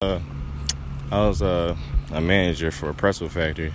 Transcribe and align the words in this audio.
Uh, 0.00 0.20
I 1.10 1.26
was 1.26 1.42
uh, 1.42 1.74
a 2.12 2.20
manager 2.20 2.70
for 2.70 2.88
a 2.88 2.94
pretzel 2.94 3.28
factory, 3.28 3.74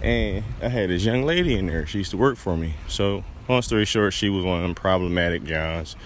and 0.00 0.42
I 0.62 0.68
had 0.68 0.88
this 0.88 1.04
young 1.04 1.26
lady 1.26 1.54
in 1.54 1.66
there. 1.66 1.84
She 1.84 1.98
used 1.98 2.12
to 2.12 2.16
work 2.16 2.38
for 2.38 2.56
me. 2.56 2.76
So, 2.88 3.24
long 3.46 3.60
story 3.60 3.84
short, 3.84 4.14
she 4.14 4.30
was 4.30 4.42
one 4.42 4.56
of 4.56 4.62
them 4.62 4.74
problematic 4.74 5.44
Johns, 5.44 5.96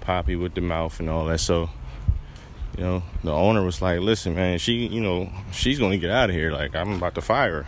poppy 0.00 0.36
with 0.36 0.54
the 0.54 0.60
mouth 0.60 1.00
and 1.00 1.10
all 1.10 1.24
that. 1.24 1.40
So, 1.40 1.70
you 2.78 2.84
know, 2.84 3.02
the 3.24 3.32
owner 3.32 3.64
was 3.64 3.82
like, 3.82 3.98
"Listen, 3.98 4.36
man, 4.36 4.60
she, 4.60 4.86
you 4.86 5.00
know, 5.00 5.28
she's 5.50 5.80
gonna 5.80 5.98
get 5.98 6.12
out 6.12 6.30
of 6.30 6.36
here. 6.36 6.52
Like, 6.52 6.76
I'm 6.76 6.92
about 6.92 7.16
to 7.16 7.20
fire 7.20 7.64
her." 7.64 7.66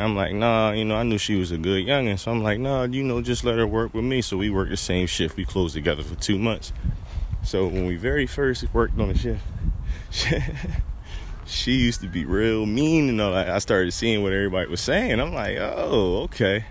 I'm 0.00 0.16
like, 0.16 0.34
"Nah, 0.34 0.72
you 0.72 0.84
know, 0.84 0.96
I 0.96 1.04
knew 1.04 1.18
she 1.18 1.36
was 1.36 1.52
a 1.52 1.58
good 1.58 1.86
youngin', 1.86 2.18
so 2.18 2.32
I'm 2.32 2.42
like, 2.42 2.58
nah, 2.58 2.82
you 2.82 3.04
know, 3.04 3.22
just 3.22 3.44
let 3.44 3.56
her 3.56 3.68
work 3.68 3.94
with 3.94 4.04
me." 4.04 4.20
So 4.20 4.36
we 4.36 4.50
worked 4.50 4.72
the 4.72 4.76
same 4.76 5.06
shift. 5.06 5.36
We 5.36 5.44
closed 5.44 5.74
together 5.74 6.02
for 6.02 6.16
two 6.16 6.40
months. 6.40 6.72
So 7.44 7.68
when 7.68 7.86
we 7.86 7.94
very 7.94 8.26
first 8.26 8.64
worked 8.74 8.98
on 8.98 9.10
the 9.10 9.16
shift 9.16 9.42
she 11.46 11.72
used 11.72 12.00
to 12.00 12.08
be 12.08 12.24
real 12.24 12.66
mean 12.66 13.08
and 13.08 13.20
all 13.20 13.32
that. 13.32 13.50
I 13.50 13.58
started 13.58 13.92
seeing 13.92 14.22
what 14.22 14.32
everybody 14.32 14.68
was 14.68 14.80
saying. 14.80 15.20
I'm 15.20 15.34
like, 15.34 15.56
oh, 15.58 16.22
okay. 16.24 16.64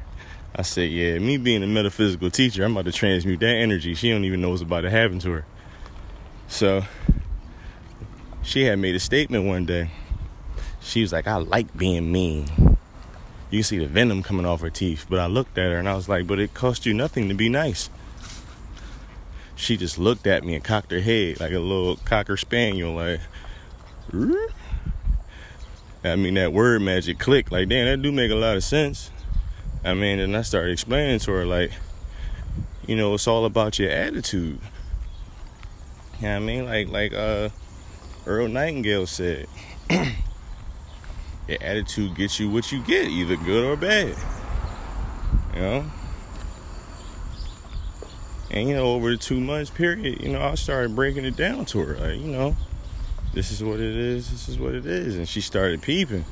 I 0.55 0.61
said, 0.63 0.89
yeah, 0.89 1.19
me 1.19 1.37
being 1.37 1.63
a 1.63 1.67
metaphysical 1.67 2.31
teacher, 2.31 2.63
I'm 2.63 2.71
about 2.71 2.85
to 2.85 2.91
transmute 2.91 3.39
that 3.41 3.55
energy. 3.55 3.93
She 3.93 4.09
don't 4.09 4.25
even 4.25 4.41
know 4.41 4.49
what's 4.49 4.61
about 4.61 4.81
to 4.81 4.89
happen 4.89 5.19
to 5.19 5.31
her. 5.31 5.45
So 6.47 6.83
she 8.41 8.63
had 8.63 8.79
made 8.79 8.95
a 8.95 8.99
statement 8.99 9.45
one 9.45 9.65
day. 9.65 9.91
She 10.81 11.01
was 11.01 11.13
like, 11.13 11.27
I 11.27 11.37
like 11.37 11.77
being 11.77 12.11
mean. 12.11 12.47
You 13.51 13.59
can 13.59 13.63
see 13.63 13.79
the 13.79 13.87
venom 13.87 14.23
coming 14.23 14.45
off 14.45 14.61
her 14.61 14.69
teeth. 14.69 15.05
But 15.09 15.19
I 15.19 15.27
looked 15.27 15.57
at 15.57 15.71
her 15.71 15.77
and 15.77 15.87
I 15.87 15.95
was 15.95 16.09
like, 16.09 16.27
but 16.27 16.39
it 16.39 16.53
cost 16.53 16.85
you 16.85 16.93
nothing 16.93 17.29
to 17.29 17.35
be 17.35 17.49
nice. 17.49 17.89
She 19.59 19.75
just 19.75 19.99
looked 19.99 20.25
at 20.25 20.45
me 20.45 20.55
and 20.55 20.63
cocked 20.63 20.89
her 20.91 21.01
head 21.01 21.41
like 21.41 21.51
a 21.51 21.59
little 21.59 21.97
cocker 21.97 22.37
spaniel, 22.37 22.93
like, 22.93 23.19
I 26.01 26.15
mean, 26.15 26.35
that 26.35 26.53
word 26.53 26.81
magic 26.81 27.19
click. 27.19 27.51
Like, 27.51 27.67
damn, 27.67 27.85
that 27.85 28.01
do 28.01 28.09
make 28.13 28.31
a 28.31 28.35
lot 28.35 28.55
of 28.55 28.63
sense. 28.63 29.11
I 29.83 29.93
mean, 29.95 30.19
and 30.19 30.35
I 30.35 30.43
started 30.43 30.71
explaining 30.71 31.19
to 31.19 31.31
her, 31.31 31.45
like, 31.45 31.71
you 32.87 32.95
know, 32.95 33.13
it's 33.13 33.27
all 33.27 33.43
about 33.43 33.77
your 33.77 33.91
attitude. 33.91 34.61
You 36.19 36.27
know 36.27 36.33
what 36.33 36.35
I 36.35 36.39
mean? 36.39 36.65
Like, 36.65 36.87
like, 36.87 37.13
uh, 37.13 37.49
Earl 38.25 38.47
Nightingale 38.47 39.07
said, 39.07 39.47
your 39.89 41.57
attitude 41.59 42.15
gets 42.15 42.39
you 42.39 42.49
what 42.49 42.71
you 42.71 42.81
get, 42.83 43.09
either 43.09 43.35
good 43.35 43.65
or 43.65 43.75
bad. 43.75 44.15
You 45.53 45.59
know? 45.59 45.91
And, 48.51 48.67
you 48.67 48.75
know, 48.75 48.93
over 48.93 49.11
the 49.11 49.17
two 49.17 49.39
months 49.39 49.69
period, 49.69 50.21
you 50.21 50.29
know, 50.29 50.41
I 50.41 50.55
started 50.55 50.95
breaking 50.95 51.25
it 51.25 51.35
down 51.35 51.65
to 51.65 51.79
her. 51.79 51.95
Like, 51.95 52.19
you 52.19 52.27
know, 52.27 52.55
this 53.33 53.51
is 53.51 53.63
what 53.63 53.79
it 53.79 53.95
is, 53.95 54.31
this 54.31 54.49
is 54.49 54.57
what 54.57 54.73
it 54.73 54.85
is. 54.85 55.17
And 55.17 55.27
she 55.27 55.41
started 55.41 55.81
peeping. 55.81 56.25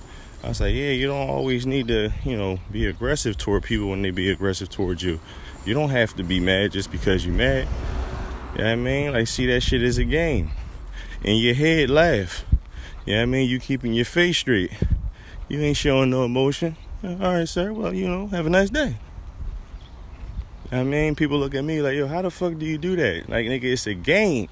I 0.44 0.50
was 0.50 0.62
like, 0.62 0.74
yeah, 0.74 0.90
you 0.90 1.08
don't 1.08 1.30
always 1.30 1.66
need 1.66 1.88
to, 1.90 2.12
you 2.24 2.38
know, 2.38 2.60
be 2.72 2.86
aggressive 2.86 3.38
toward 3.38 3.64
people 3.64 3.90
when 3.90 4.02
they 4.02 4.12
be 4.12 4.32
aggressive 4.32 4.70
towards 4.70 5.04
you. 5.04 5.20
You 5.66 5.74
don't 5.74 5.90
have 5.90 6.16
to 6.16 6.24
be 6.24 6.40
mad 6.40 6.72
just 6.72 6.92
because 6.92 7.26
you're 7.26 7.36
mad. 7.36 7.68
You 8.54 8.60
know 8.60 8.66
what 8.66 8.72
I 8.72 8.76
mean? 8.76 9.14
Like, 9.14 9.28
see 9.28 9.46
that 9.48 9.62
shit 9.62 9.82
as 9.82 9.98
a 9.98 10.04
game. 10.04 10.52
In 11.24 11.38
your 11.38 11.56
head, 11.56 11.90
laugh. 11.90 12.46
You 13.06 13.14
know 13.14 13.20
what 13.20 13.24
I 13.24 13.26
mean? 13.26 13.50
You 13.50 13.60
keeping 13.60 13.94
your 13.94 14.06
face 14.06 14.38
straight. 14.38 14.72
You 15.50 15.60
ain't 15.60 15.78
showing 15.78 16.10
no 16.10 16.24
emotion. 16.26 16.78
All 17.04 17.16
right, 17.16 17.48
sir. 17.48 17.74
Well, 17.74 17.94
you 17.94 18.08
know, 18.08 18.28
have 18.28 18.46
a 18.46 18.50
nice 18.50 18.70
day. 18.70 18.98
I 20.72 20.84
mean, 20.84 21.16
people 21.16 21.40
look 21.40 21.56
at 21.56 21.64
me 21.64 21.82
like, 21.82 21.96
yo, 21.96 22.08
how 22.08 22.22
the 22.22 22.30
fuck 22.30 22.58
do 22.58 22.66
you 22.66 22.78
do 22.78 22.98
that? 22.98 23.30
Like, 23.30 23.46
nigga, 23.46 23.64
it's 23.64 23.88
a 23.88 23.94
game. 23.94 24.50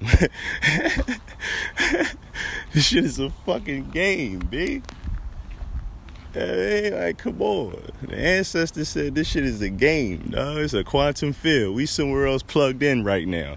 this 2.72 2.86
shit 2.86 3.04
is 3.04 3.18
a 3.18 3.28
fucking 3.44 3.90
game, 3.90 4.38
B. 4.38 4.82
Hey, 6.32 6.90
like, 6.90 7.18
come 7.18 7.40
on. 7.42 7.76
The 8.02 8.16
ancestors 8.16 8.88
said 8.88 9.14
this 9.14 9.28
shit 9.28 9.44
is 9.44 9.60
a 9.60 9.68
game, 9.68 10.30
dog. 10.30 10.58
It's 10.58 10.72
a 10.72 10.84
quantum 10.84 11.34
field. 11.34 11.76
We 11.76 11.84
somewhere 11.84 12.26
else 12.26 12.42
plugged 12.42 12.82
in 12.82 13.04
right 13.04 13.28
now. 13.28 13.56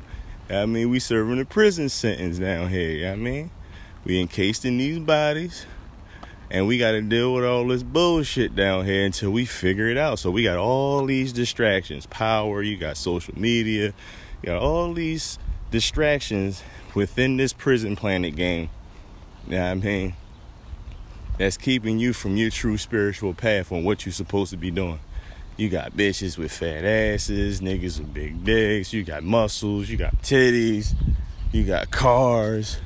I 0.50 0.66
mean, 0.66 0.90
we 0.90 1.00
serving 1.00 1.40
a 1.40 1.46
prison 1.46 1.88
sentence 1.90 2.40
down 2.40 2.70
here. 2.70 3.12
I 3.12 3.16
mean, 3.16 3.52
we 4.04 4.20
encased 4.20 4.66
in 4.66 4.78
these 4.78 5.00
bodies. 5.00 5.66
And 6.52 6.66
we 6.66 6.80
got 6.80 6.92
to 6.92 7.02
deal 7.02 7.34
with 7.34 7.46
all 7.46 7.68
this 7.68 7.84
bullshit 7.84 8.56
down 8.56 8.86
here 8.86 9.06
until 9.06 9.30
we 9.30 9.46
figure 9.46 9.88
it 9.88 9.98
out. 9.98 10.18
So 10.18 10.32
we 10.32 10.44
got 10.44 10.58
all 10.58 11.06
these 11.06 11.32
distractions 11.32 12.08
power, 12.08 12.64
you 12.64 12.76
got 12.76 12.98
social 12.98 13.38
media, 13.40 13.94
you 14.42 14.48
got 14.48 14.62
all 14.62 14.94
these 14.94 15.38
distractions 15.70 16.64
within 16.96 17.38
this 17.38 17.54
prison 17.54 17.96
planet 17.96 18.36
game. 18.36 18.70
You 19.48 19.58
know 19.58 19.62
what 19.62 19.72
I 19.72 19.76
mean? 19.76 20.16
That's 21.38 21.56
keeping 21.56 22.00
you 22.00 22.14
from 22.14 22.36
your 22.36 22.50
true 22.50 22.78
spiritual 22.78 23.34
path 23.34 23.72
on 23.72 23.84
what 23.84 24.06
you're 24.06 24.14
supposed 24.14 24.52
to 24.52 24.58
be 24.58 24.72
doing. 24.72 25.00
You 25.56 25.70
got 25.70 25.94
bitches 25.94 26.38
with 26.38 26.52
fat 26.52 26.84
asses, 26.84 27.62
niggas 27.62 28.00
with 28.00 28.14
big 28.14 28.44
dicks, 28.44 28.92
you 28.92 29.04
got 29.04 29.24
muscles, 29.24 29.88
you 29.88 29.98
got 29.98 30.20
titties, 30.22 30.96
you 31.52 31.64
got 31.64 31.92
cars 31.92 32.80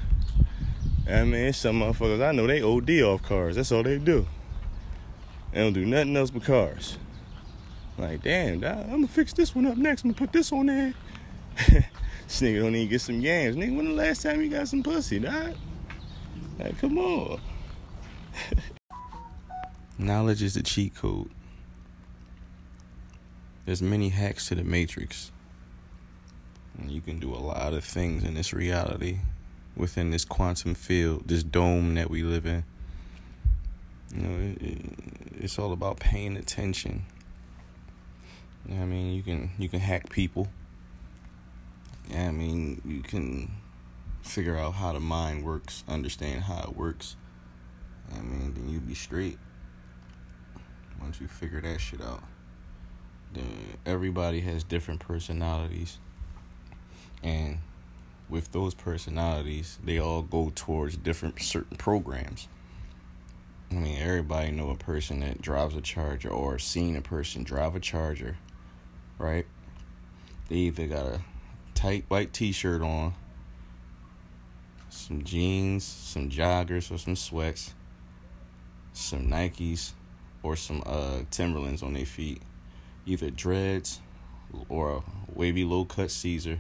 I 1.07 1.23
mean, 1.25 1.51
some 1.53 1.81
motherfuckers 1.81 2.25
I 2.25 2.31
know 2.31 2.47
they 2.47 2.61
OD 2.61 2.89
off 3.03 3.23
cars. 3.23 3.57
That's 3.57 3.71
all 3.71 3.83
they 3.83 3.97
do. 3.97 4.25
They 5.51 5.59
don't 5.59 5.73
do 5.73 5.85
nothing 5.85 6.15
else 6.15 6.31
but 6.31 6.43
cars. 6.43 6.97
Like, 7.97 8.23
damn, 8.23 8.63
I'm 8.63 8.89
gonna 8.89 9.07
fix 9.07 9.33
this 9.33 9.53
one 9.53 9.65
up 9.65 9.77
next. 9.77 10.03
I'm 10.03 10.11
gonna 10.11 10.19
put 10.19 10.31
this 10.31 10.51
on 10.51 10.67
there. 10.67 10.93
this 11.57 12.41
nigga 12.41 12.61
don't 12.61 12.75
even 12.75 12.89
get 12.89 13.01
some 13.01 13.19
yams. 13.19 13.55
Nigga, 13.55 13.75
when 13.75 13.85
the 13.85 13.93
last 13.93 14.23
time 14.23 14.41
you 14.41 14.49
got 14.49 14.67
some 14.67 14.81
pussy, 14.81 15.19
dog? 15.19 15.55
Like, 16.57 16.77
come 16.79 16.97
on. 16.97 17.39
Knowledge 19.97 20.41
is 20.41 20.55
the 20.55 20.63
cheat 20.63 20.95
code. 20.95 21.29
There's 23.65 23.81
many 23.81 24.09
hacks 24.09 24.47
to 24.47 24.55
the 24.55 24.63
matrix. 24.63 25.31
And 26.77 26.89
you 26.89 27.01
can 27.01 27.19
do 27.19 27.31
a 27.33 27.37
lot 27.37 27.73
of 27.73 27.83
things 27.83 28.23
in 28.23 28.33
this 28.33 28.53
reality 28.53 29.19
within 29.75 30.11
this 30.11 30.25
quantum 30.25 30.75
field, 30.75 31.27
this 31.27 31.43
dome 31.43 31.95
that 31.95 32.09
we 32.09 32.23
live 32.23 32.45
in. 32.45 32.63
You 34.15 34.21
know, 34.21 34.51
it, 34.51 34.61
it, 34.61 34.81
it's 35.39 35.57
all 35.57 35.71
about 35.71 35.99
paying 35.99 36.37
attention. 36.37 37.05
You 38.67 38.75
know 38.75 38.83
I 38.83 38.85
mean, 38.85 39.13
you 39.13 39.23
can 39.23 39.49
you 39.57 39.67
can 39.67 39.79
hack 39.79 40.09
people. 40.09 40.47
I 42.13 42.31
mean, 42.31 42.81
you 42.85 43.01
can 43.01 43.51
figure 44.21 44.57
out 44.57 44.73
how 44.73 44.93
the 44.93 44.99
mind 44.99 45.43
works, 45.43 45.83
understand 45.87 46.43
how 46.43 46.63
it 46.63 46.75
works. 46.75 47.15
I 48.11 48.21
mean, 48.21 48.53
then 48.53 48.69
you'd 48.69 48.87
be 48.87 48.95
straight. 48.95 49.37
Once 51.01 51.19
you 51.19 51.27
figure 51.27 51.59
that 51.61 51.81
shit 51.81 52.01
out, 52.01 52.23
then 53.33 53.77
everybody 53.85 54.41
has 54.41 54.63
different 54.63 54.99
personalities, 54.99 55.97
and 57.23 57.59
with 58.33 58.51
those 58.51 58.73
personalities, 58.73 59.77
they 59.83 59.99
all 59.99 60.23
go 60.23 60.51
towards 60.55 60.97
different 60.97 61.39
certain 61.39 61.77
programs. 61.77 62.47
I 63.69 63.75
mean, 63.75 63.99
everybody 64.01 64.49
know 64.49 64.71
a 64.71 64.75
person 64.75 65.19
that 65.19 65.39
drives 65.39 65.75
a 65.75 65.81
charger 65.81 66.29
or 66.29 66.57
seen 66.57 66.95
a 66.95 67.01
person 67.01 67.43
drive 67.43 67.75
a 67.75 67.79
charger, 67.79 68.37
right? 69.19 69.45
They 70.49 70.55
either 70.55 70.87
got 70.87 71.05
a 71.05 71.21
tight 71.75 72.05
white 72.07 72.33
t-shirt 72.33 72.81
on, 72.81 73.13
some 74.89 75.23
jeans, 75.23 75.83
some 75.83 76.31
joggers 76.31 76.91
or 76.91 76.97
some 76.97 77.15
sweats, 77.15 77.75
some 78.93 79.27
Nikes 79.27 79.91
or 80.41 80.55
some 80.55 80.81
uh 80.87 81.19
Timberlands 81.29 81.83
on 81.83 81.93
their 81.93 82.05
feet, 82.07 82.41
either 83.05 83.29
dreads 83.29 84.01
or 84.69 84.89
a 84.97 85.03
wavy 85.35 85.63
low 85.63 85.85
cut 85.85 86.09
Caesar 86.09 86.59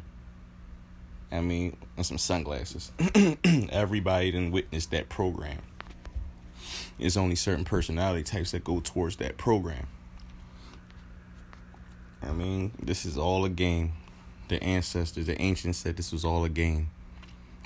I 1.33 1.41
mean, 1.41 1.75
and 1.97 2.05
some 2.05 2.19
sunglasses. 2.19 2.91
Everybody 3.71 4.31
didn't 4.31 4.51
witness 4.51 4.85
that 4.87 5.09
program. 5.09 5.57
It's 6.99 7.17
only 7.17 7.35
certain 7.35 7.65
personality 7.65 8.23
types 8.23 8.51
that 8.51 8.63
go 8.63 8.79
towards 8.79 9.15
that 9.17 9.37
program. 9.37 9.87
I 12.21 12.31
mean, 12.31 12.71
this 12.81 13.03
is 13.03 13.17
all 13.17 13.43
a 13.45 13.49
game. 13.49 13.93
The 14.47 14.63
ancestors, 14.63 15.25
the 15.25 15.41
ancients 15.41 15.79
said 15.79 15.97
this 15.97 16.11
was 16.11 16.23
all 16.23 16.45
a 16.45 16.49
game. 16.49 16.91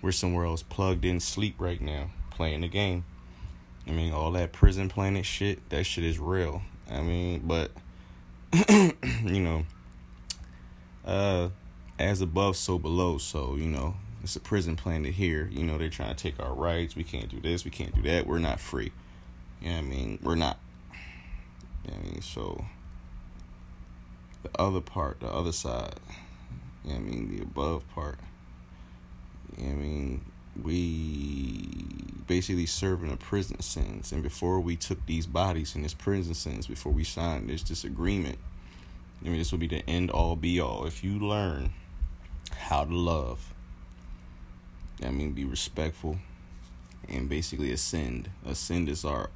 We're 0.01 0.13
somewhere 0.13 0.45
else 0.45 0.63
plugged 0.63 1.03
in 1.03 1.19
sleep 1.19 1.55
right 1.59 1.81
now, 1.81 2.11
playing 2.31 2.61
the 2.61 2.69
game. 2.69 3.03
I 3.85 3.91
mean, 3.91 4.13
all 4.13 4.31
that 4.31 4.53
prison 4.53 4.87
planet 4.87 5.25
shit, 5.25 5.69
that 5.69 5.85
shit 5.85 6.05
is 6.05 6.19
real. 6.19 6.61
I 6.89 7.01
mean, 7.01 7.41
but 7.45 7.71
you 8.69 9.41
know, 9.41 9.65
uh 11.05 11.49
as 11.99 12.21
above, 12.21 12.57
so 12.57 12.77
below. 12.77 13.17
So, 13.17 13.55
you 13.55 13.67
know, 13.67 13.95
it's 14.23 14.35
a 14.35 14.39
prison 14.39 14.75
planet 14.75 15.13
here. 15.13 15.49
You 15.51 15.63
know, 15.63 15.77
they're 15.77 15.89
trying 15.89 16.15
to 16.15 16.21
take 16.21 16.39
our 16.39 16.53
rights. 16.53 16.95
We 16.95 17.03
can't 17.03 17.29
do 17.29 17.39
this. 17.39 17.65
We 17.65 17.71
can't 17.71 17.95
do 17.95 18.01
that. 18.03 18.27
We're 18.27 18.39
not 18.39 18.59
free. 18.59 18.91
You 19.61 19.69
know 19.69 19.75
what 19.75 19.79
I 19.79 19.87
mean? 19.87 20.19
We're 20.21 20.35
not. 20.35 20.59
You 21.85 21.91
know 21.91 21.97
I 21.97 22.03
mean? 22.03 22.21
So, 22.21 22.65
the 24.43 24.49
other 24.59 24.81
part, 24.81 25.19
the 25.19 25.27
other 25.27 25.51
side, 25.51 25.95
you 26.85 26.91
know 26.91 26.97
I 26.97 26.99
mean? 26.99 27.35
The 27.35 27.43
above 27.43 27.87
part, 27.93 28.19
you 29.57 29.65
know 29.65 29.71
I 29.71 29.75
mean? 29.75 30.21
we 30.63 31.67
basically 32.27 32.65
serving 32.65 33.11
a 33.11 33.17
prison 33.17 33.61
sentence. 33.61 34.11
And 34.11 34.23
before 34.23 34.59
we 34.59 34.75
took 34.75 35.05
these 35.05 35.25
bodies 35.25 35.75
in 35.75 35.83
this 35.83 35.93
prison 35.93 36.33
sentence, 36.33 36.67
before 36.67 36.91
we 36.91 37.03
signed 37.03 37.49
this 37.49 37.63
disagreement, 37.63 38.37
I 39.21 39.29
mean, 39.29 39.37
this 39.37 39.51
will 39.51 39.59
be 39.59 39.67
the 39.67 39.87
end 39.89 40.11
all 40.11 40.35
be 40.35 40.59
all. 40.59 40.85
If 40.85 41.03
you 41.03 41.19
learn 41.19 41.71
how 42.53 42.85
to 42.85 42.93
love, 42.93 43.53
I 45.03 45.11
mean, 45.11 45.33
be 45.33 45.45
respectful, 45.45 46.17
and 47.07 47.29
basically 47.29 47.71
ascend. 47.71 48.29
Ascend 48.45 48.89
is 48.89 49.05
our 49.05 49.29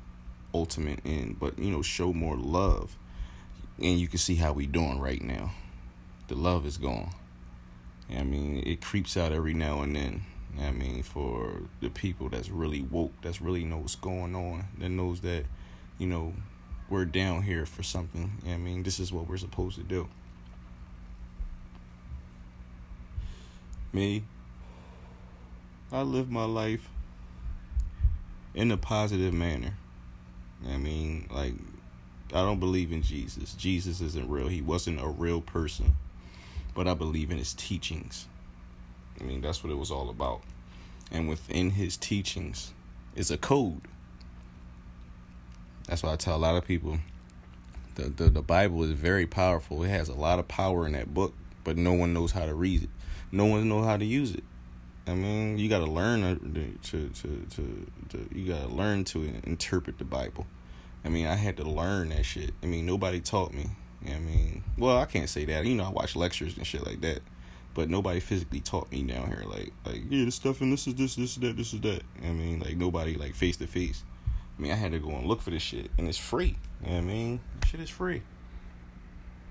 ultimate 0.54 1.00
end, 1.06 1.40
but 1.40 1.58
you 1.58 1.72
know, 1.72 1.82
show 1.82 2.14
more 2.14 2.36
love. 2.36 2.98
And 3.82 4.00
you 4.00 4.08
can 4.08 4.20
see 4.20 4.36
how 4.36 4.54
we 4.54 4.68
doing 4.68 5.00
right 5.00 5.22
now. 5.22 5.52
The 6.28 6.36
love 6.36 6.66
is 6.66 6.78
gone. 6.78 7.12
I 8.16 8.24
mean, 8.24 8.62
it 8.66 8.82
creeps 8.82 9.16
out 9.16 9.32
every 9.32 9.54
now 9.54 9.82
and 9.82 9.96
then. 9.96 10.24
I 10.60 10.72
mean, 10.72 11.02
for 11.04 11.62
the 11.80 11.90
people 11.90 12.30
that's 12.30 12.50
really 12.50 12.82
woke, 12.82 13.14
that's 13.22 13.42
really 13.42 13.64
know 13.64 13.78
what's 13.78 13.96
going 13.96 14.36
on, 14.36 14.66
that 14.80 14.90
knows 14.90 15.22
that, 15.22 15.46
you 15.98 16.08
know, 16.08 16.34
we're 16.90 17.06
down 17.06 17.44
here 17.44 17.66
for 17.66 17.84
something. 17.84 18.32
I 18.46 18.58
mean, 18.58 18.84
this 18.84 19.00
is 19.00 19.14
what 19.14 19.28
we're 19.28 19.38
supposed 19.38 19.78
to 19.78 19.84
do. 19.84 20.10
Me, 23.94 24.24
I 25.92 26.02
live 26.02 26.30
my 26.30 26.46
life 26.46 26.90
in 28.54 28.72
a 28.72 28.78
positive 28.78 29.34
manner. 29.34 29.74
I 30.70 30.78
mean, 30.78 31.28
like, 31.32 31.54
I 32.30 32.42
don't 32.42 32.60
believe 32.60 32.92
in 32.92 33.02
Jesus. 33.02 33.54
Jesus 33.56 34.00
isn't 34.00 34.30
real. 34.30 34.48
He 34.48 34.62
wasn't 34.62 35.02
a 35.02 35.08
real 35.08 35.42
person. 35.42 35.96
But 36.74 36.88
I 36.88 36.94
believe 36.94 37.32
in 37.32 37.38
his 37.38 37.54
teachings. 37.54 38.28
I 39.20 39.24
mean, 39.26 39.42
that's 39.42 39.64
what 39.64 39.72
it 39.72 39.78
was 39.78 39.92
all 39.92 40.10
about. 40.10 40.42
And 41.12 41.28
within 41.28 41.72
his 41.72 41.98
teachings 41.98 42.74
is 43.16 43.32
a 43.32 43.38
code. 43.38 43.82
That's 45.88 46.04
why 46.04 46.14
I 46.14 46.16
tell 46.16 46.36
a 46.36 46.38
lot 46.38 46.56
of 46.56 46.66
people 46.66 47.00
the, 47.96 48.04
the, 48.04 48.30
the 48.30 48.42
Bible 48.42 48.84
is 48.84 48.92
very 48.92 49.28
powerful. 49.28 49.84
It 49.84 49.90
has 49.90 50.08
a 50.08 50.14
lot 50.14 50.40
of 50.40 50.48
power 50.48 50.86
in 50.86 50.94
that 50.94 51.14
book, 51.14 51.34
but 51.66 51.78
no 51.78 51.94
one 51.94 52.14
knows 52.14 52.32
how 52.32 52.46
to 52.46 52.54
read 52.54 52.84
it. 52.84 52.90
No 53.32 53.46
one 53.46 53.68
knows 53.70 53.86
how 53.86 53.98
to 53.98 54.06
use 54.06 54.34
it. 54.34 54.44
I 55.08 55.14
mean, 55.14 55.58
you 55.58 55.68
got 55.70 55.80
to 55.80 55.92
learn 55.92 56.22
to, 56.54 57.10
to 57.10 57.10
to 57.10 57.88
to 58.10 58.30
you 58.34 58.54
got 58.54 58.62
to 58.62 58.68
learn 58.68 59.04
to 59.06 59.24
interpret 59.44 59.98
the 59.98 60.06
Bible. 60.06 60.46
I 61.04 61.10
mean, 61.10 61.26
I 61.26 61.36
had 61.36 61.58
to 61.58 61.64
learn 61.64 62.10
that 62.10 62.24
shit. 62.24 62.52
I 62.62 62.68
mean, 62.68 62.86
nobody 62.86 63.20
taught 63.20 63.54
me. 63.54 63.68
I 64.06 64.20
mean, 64.20 64.64
well, 64.78 64.98
I 64.98 65.06
can't 65.06 65.30
say 65.30 65.46
that. 65.46 65.66
You 65.66 65.76
know, 65.76 65.86
I 65.86 65.90
watch 65.90 66.16
lectures 66.16 66.58
and 66.58 66.66
shit 66.66 66.86
like 66.86 67.02
that, 67.02 67.22
but 67.74 67.90
nobody 67.90 68.20
physically 68.20 68.60
taught 68.60 68.92
me 68.92 69.04
down 69.04 69.28
here. 69.28 69.44
Like, 69.46 69.74
like 69.86 70.04
yeah, 70.10 70.26
this 70.26 70.36
stuff 70.36 70.62
and 70.62 70.72
this 70.72 70.88
is 70.88 70.96
this, 70.96 71.16
this 71.16 71.32
is 71.32 71.38
that, 71.38 71.58
this 71.58 71.74
is 71.74 71.82
that. 71.82 72.04
I 72.24 72.30
mean, 72.30 72.60
like 72.60 72.78
nobody 72.78 73.16
like 73.16 73.36
face 73.36 73.58
to 73.58 73.68
face. 73.68 74.04
I 74.58 74.62
mean, 74.62 74.72
I 74.72 74.76
had 74.76 74.92
to 74.92 75.00
go 75.00 75.10
and 75.10 75.26
look 75.26 75.42
for 75.42 75.50
this 75.50 75.64
shit, 75.64 75.90
and 75.98 76.08
it's 76.08 76.18
free. 76.18 76.58
You 76.84 76.90
know 76.90 76.94
what 76.94 76.98
I 76.98 77.02
mean, 77.02 77.40
shit 77.66 77.80
is 77.80 77.90
free. 77.90 78.22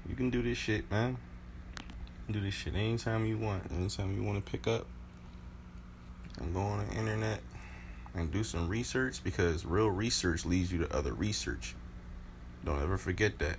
You 0.09 0.15
can 0.15 0.31
do 0.31 0.43
this 0.43 0.59
shit, 0.59 0.91
man. 0.91 1.17
Do 2.33 2.41
this 2.41 2.55
shit 2.55 2.75
anytime 2.75 3.27
you 3.27 3.39
want. 3.39 3.71
Anytime 3.73 4.15
you 4.15 4.23
want 4.23 4.45
to 4.45 4.51
pick 4.51 4.67
up 4.67 4.87
and 6.41 6.55
go 6.55 6.61
on 6.61 6.87
the 6.87 6.95
internet 6.95 7.41
and 8.15 8.31
do 8.33 8.43
some 8.43 8.69
research 8.69 9.23
because 9.23 9.65
real 9.65 9.91
research 9.91 10.45
leads 10.45 10.73
you 10.73 10.79
to 10.79 10.97
other 10.97 11.13
research. 11.13 11.75
Don't 12.65 12.83
ever 12.83 12.99
forget 12.99 13.39
that. 13.39 13.57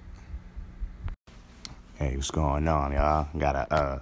Hey, 1.96 2.16
what's 2.16 2.32
going 2.32 2.68
on, 2.68 2.94
y'all? 2.94 3.28
Got 3.38 3.56
a 3.56 3.74
uh, 3.74 4.00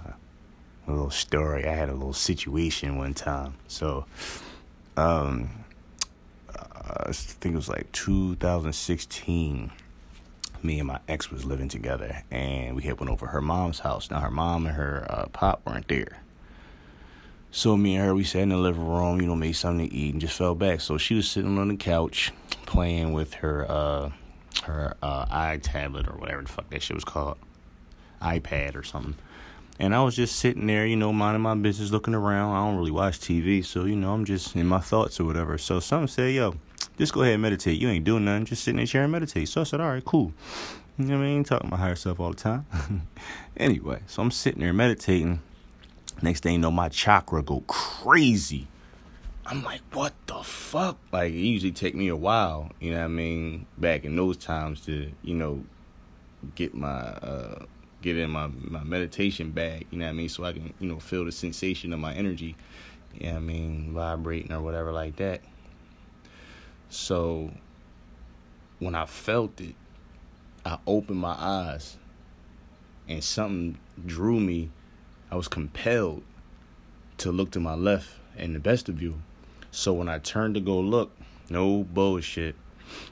a 0.88 0.92
little 0.92 1.12
story. 1.12 1.68
I 1.68 1.74
had 1.74 1.89
a 1.89 1.94
little 1.94 2.13
situation 2.13 2.98
one 2.98 3.13
time. 3.13 3.56
So, 3.68 4.06
um, 4.98 5.50
uh, 6.50 7.04
I 7.07 7.12
think 7.12 7.54
it 7.54 7.57
was 7.57 7.69
like 7.69 7.92
2016. 7.92 9.71
Me 10.62 10.80
and 10.80 10.88
my 10.88 11.00
ex 11.08 11.32
was 11.32 11.46
living 11.46 11.70
together, 11.70 12.24
and 12.30 12.76
we 12.76 12.84
had 12.84 13.00
went 13.00 13.10
over 13.10 13.28
her 13.28 13.42
mom's 13.42 13.80
house. 13.80 14.12
Now 14.12 14.20
her 14.20 14.32
mom 14.32 14.66
and 14.66 14.76
her 14.76 15.06
uh, 15.10 15.26
pop 15.28 15.62
weren't 15.66 15.88
there. 15.88 16.22
So 17.52 17.76
me 17.78 17.96
and 17.96 18.06
her, 18.06 18.14
we 18.14 18.24
sat 18.24 18.44
in 18.44 18.50
the 18.50 18.58
living 18.58 18.86
room, 18.86 19.22
you 19.22 19.28
know, 19.28 19.36
made 19.36 19.54
something 19.54 19.90
to 19.90 19.96
eat, 19.96 20.14
and 20.14 20.22
just 20.22 20.38
fell 20.38 20.56
back. 20.56 20.82
So 20.82 20.98
she 20.98 21.16
was 21.16 21.28
sitting 21.30 21.58
on 21.58 21.70
the 21.70 21.78
couch 21.78 22.32
playing 22.66 23.14
with 23.14 23.36
her 23.36 23.66
uh 23.70 24.12
her 24.64 24.96
uh 25.02 25.26
iTablet 25.26 26.14
or 26.14 26.18
whatever 26.20 26.42
the 26.42 26.50
fuck 26.50 26.70
that 26.70 26.84
shit 26.84 26.96
was 26.96 27.06
called, 27.06 27.38
iPad 28.22 28.76
or 28.76 28.84
something. 28.84 29.16
And 29.80 29.96
I 29.96 30.04
was 30.04 30.16
just 30.16 30.36
sitting 30.36 30.68
there, 30.68 30.86
you 30.86 30.98
know, 30.98 31.14
minding 31.14 31.42
my 31.42 31.56
business, 31.56 31.90
looking 31.90 32.14
around. 32.14 32.54
I 32.54 32.68
don't 32.68 32.78
really 32.78 32.92
watch 32.92 33.20
TV, 33.20 33.66
so 33.66 33.86
you 33.86 33.96
know, 33.96 34.14
I'm 34.14 34.26
just 34.26 34.56
in 34.56 34.68
my 34.68 34.80
thoughts 34.80 35.20
or 35.20 35.24
whatever. 35.24 35.58
So 35.58 35.80
someone 35.80 36.10
said, 36.10 36.34
"Yo, 36.36 36.56
just 37.00 37.13
go 37.13 37.22
ahead 37.24 37.34
and 37.34 37.42
meditate. 37.42 37.81
You 37.81 37.90
ain't 37.90 38.06
doing 38.06 38.25
nothing. 38.25 38.46
Just 38.46 38.63
sitting 38.63 38.78
in 38.78 38.86
the 38.86 38.88
chair 38.88 39.04
and 39.04 39.12
meditate." 39.12 39.50
So 39.50 39.62
I 39.62 39.63
said, 39.63 39.81
"All 39.81 39.90
right, 39.90 40.06
cool." 40.06 40.34
You 41.00 41.06
know 41.06 41.18
what 41.18 41.24
I 41.24 41.28
mean? 41.28 41.44
Talking 41.44 41.69
my 41.69 41.78
higher 41.78 41.96
self 41.96 42.19
all 42.19 42.31
the 42.31 42.36
time. 42.36 42.68
anyway, 43.57 44.01
so 44.06 44.22
I'm 44.22 44.31
sitting 44.31 44.60
there 44.60 44.74
meditating 44.74 45.40
Next 46.22 46.44
thing 46.44 46.54
you 46.54 46.60
know, 46.60 46.72
my 46.72 46.90
chakra 46.90 47.42
go 47.42 47.62
crazy. 47.68 48.68
I'm 49.46 49.63
like, 49.63 49.81
what 49.94 50.13
the 50.28 50.44
fuck? 50.44 50.98
Like, 51.12 51.31
it 51.31 51.38
usually 51.38 51.72
take 51.72 51.96
me 51.96 52.07
a 52.10 52.16
while, 52.16 52.72
you 52.80 52.92
know 52.92 53.00
what 53.00 53.06
I 53.06 53.07
mean, 53.07 53.66
back 53.78 54.04
in 54.06 54.16
those 54.16 54.38
times 54.38 54.81
to, 54.81 55.12
you 55.24 55.34
know, 55.34 55.63
get 56.56 56.75
my, 56.75 56.90
uh, 56.90 57.66
get 58.02 58.18
in 58.18 58.30
my, 58.30 58.48
my 58.48 58.84
meditation 58.84 59.52
bag, 59.52 59.88
you 59.90 59.98
know 59.98 60.06
what 60.06 60.12
I 60.12 60.13
mean, 60.13 60.30
so 60.30 60.44
I 60.44 60.54
can, 60.54 60.74
you 60.80 60.88
know, 60.88 61.00
feel 61.00 61.25
the 61.25 61.31
sensation 61.31 61.94
of 61.94 62.00
my 62.00 62.13
energy, 62.13 62.56
you 63.16 63.25
know 63.25 63.34
what 63.34 63.38
I 63.38 63.42
mean, 63.42 63.94
vibrating 63.94 64.52
or 64.52 64.62
whatever 64.62 64.92
like 64.92 65.16
that. 65.16 65.42
So, 66.90 67.52
when 68.80 68.96
I 68.96 69.06
felt 69.06 69.62
it, 69.62 69.76
I 70.66 70.78
opened 70.86 71.20
my 71.20 71.36
eyes 71.38 71.98
and 73.08 73.24
something 73.24 73.78
drew 74.06 74.40
me 74.40 74.70
I 75.32 75.36
was 75.36 75.48
compelled 75.48 76.24
to 77.18 77.32
look 77.32 77.52
to 77.52 77.60
my 77.60 77.76
left 77.76 78.10
in 78.36 78.54
the 78.54 78.60
vestibule. 78.60 79.20
So 79.70 79.94
when 79.94 80.10
I 80.10 80.18
turned 80.18 80.56
to 80.56 80.60
go 80.60 80.80
look, 80.80 81.12
no 81.52 81.84
bullshit, 81.84 82.56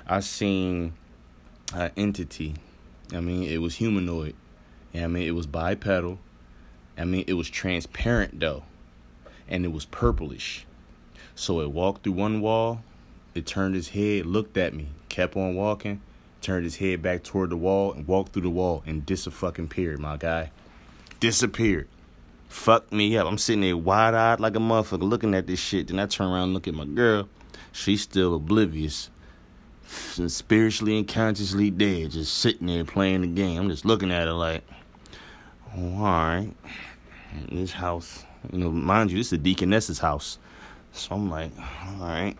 I 0.08 0.22
seen 0.22 0.94
an 1.76 1.92
entity. 1.96 2.56
I 3.14 3.20
mean, 3.20 3.44
it 3.44 3.60
was 3.60 3.76
humanoid. 3.76 4.36
I 4.96 5.06
mean, 5.06 5.28
it 5.28 5.36
was 5.36 5.46
bipedal. 5.46 6.18
I 6.98 7.06
mean, 7.06 7.24
it 7.28 7.34
was 7.34 7.50
transparent 7.52 8.40
though, 8.40 8.64
and 9.48 9.64
it 9.64 9.72
was 9.72 9.86
purplish. 9.86 10.66
So 11.36 11.62
it 11.62 11.70
walked 11.72 12.04
through 12.04 12.14
one 12.14 12.42
wall, 12.42 12.82
it 13.38 13.46
turned 13.46 13.76
his 13.76 13.90
head, 13.90 14.26
looked 14.26 14.58
at 14.58 14.74
me, 14.74 14.90
kept 15.10 15.36
on 15.36 15.56
walking, 15.56 16.02
turned 16.42 16.64
his 16.64 16.78
head 16.78 17.02
back 17.02 17.24
toward 17.24 17.50
the 17.50 17.58
wall, 17.58 17.94
and 17.94 18.08
walked 18.08 18.34
through 18.34 18.44
the 18.44 18.50
wall 18.50 18.84
and 18.86 19.06
disappeared, 19.06 20.00
my 20.00 20.18
guy. 20.18 20.52
Disappeared 21.20 21.88
fucked 22.48 22.92
me 22.92 23.18
up. 23.18 23.28
I'm 23.28 23.38
sitting 23.38 23.62
there 23.62 23.78
wide 23.78 24.14
eyed 24.14 24.40
like 24.40 24.56
a 24.56 24.60
motherfucker 24.60 25.08
looking 25.08 25.34
at 25.34 25.48
this 25.48 25.60
shit. 25.60 25.88
Then 25.88 26.00
I 26.00 26.06
turn 26.06 26.28
around 26.28 26.44
and 26.44 26.54
look 26.54 26.68
at 26.68 26.74
my 26.74 26.86
girl. 26.86 27.28
She's 27.72 28.02
still 28.02 28.36
oblivious. 28.36 29.10
And 30.18 30.32
spiritually 30.32 30.98
and 30.98 31.08
consciously 31.08 31.70
dead, 31.70 32.12
just 32.12 32.38
sitting 32.38 32.68
there 32.68 32.84
playing 32.84 33.22
the 33.22 33.28
game. 33.28 33.62
I'm 33.62 33.70
just 33.70 33.86
looking 33.86 34.12
at 34.12 34.28
her 34.28 34.34
like, 34.34 34.64
oh, 35.78 35.96
all 35.96 36.04
right. 36.04 36.52
This 37.50 37.72
house, 37.72 38.26
you 38.52 38.60
know, 38.60 38.72
mind 38.72 39.12
you, 39.12 39.18
this 39.18 39.28
is 39.28 39.34
a 39.34 39.38
deaconess's 39.38 40.00
house. 40.00 40.40
So 40.98 41.16
I'm 41.16 41.30
like, 41.30 41.52
all 41.58 42.08
right. 42.08 42.36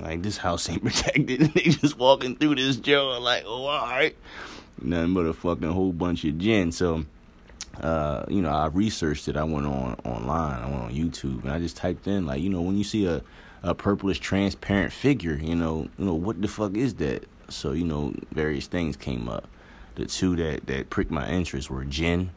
Like, 0.00 0.22
this 0.22 0.36
house 0.36 0.68
ain't 0.68 0.84
protected. 0.84 1.40
they 1.54 1.62
just 1.62 1.98
walking 1.98 2.36
through 2.36 2.56
this 2.56 2.76
jail, 2.76 3.20
like, 3.20 3.44
oh, 3.46 3.64
all 3.64 3.86
right. 3.86 4.16
Nothing 4.80 5.14
but 5.14 5.26
a 5.26 5.32
fucking 5.32 5.70
whole 5.70 5.92
bunch 5.92 6.24
of 6.24 6.38
jinn. 6.38 6.72
So, 6.72 7.04
uh, 7.80 8.24
you 8.28 8.42
know, 8.42 8.50
I 8.50 8.66
researched 8.66 9.28
it. 9.28 9.36
I 9.36 9.44
went 9.44 9.66
on 9.66 9.94
online. 10.04 10.62
I 10.62 10.70
went 10.70 10.82
on 10.82 10.92
YouTube, 10.92 11.42
and 11.42 11.52
I 11.52 11.58
just 11.58 11.76
typed 11.76 12.06
in 12.06 12.26
like, 12.26 12.40
you 12.40 12.50
know, 12.50 12.60
when 12.60 12.76
you 12.76 12.84
see 12.84 13.06
a 13.06 13.22
a 13.62 13.74
purplish 13.74 14.20
transparent 14.20 14.92
figure, 14.92 15.34
you 15.34 15.54
know, 15.54 15.88
you 15.98 16.04
know 16.06 16.14
what 16.14 16.40
the 16.40 16.48
fuck 16.48 16.76
is 16.76 16.94
that? 16.94 17.26
So 17.48 17.72
you 17.72 17.84
know, 17.84 18.14
various 18.32 18.66
things 18.66 18.96
came 18.96 19.28
up. 19.28 19.48
The 19.96 20.06
two 20.06 20.36
that 20.36 20.66
that 20.66 20.90
pricked 20.90 21.10
my 21.10 21.28
interest 21.28 21.70
were 21.70 21.84
jinn 21.84 22.30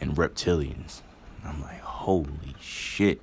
and 0.00 0.14
reptilians. 0.14 1.00
I'm 1.44 1.60
like, 1.62 1.80
holy 1.80 2.54
shit! 2.60 3.20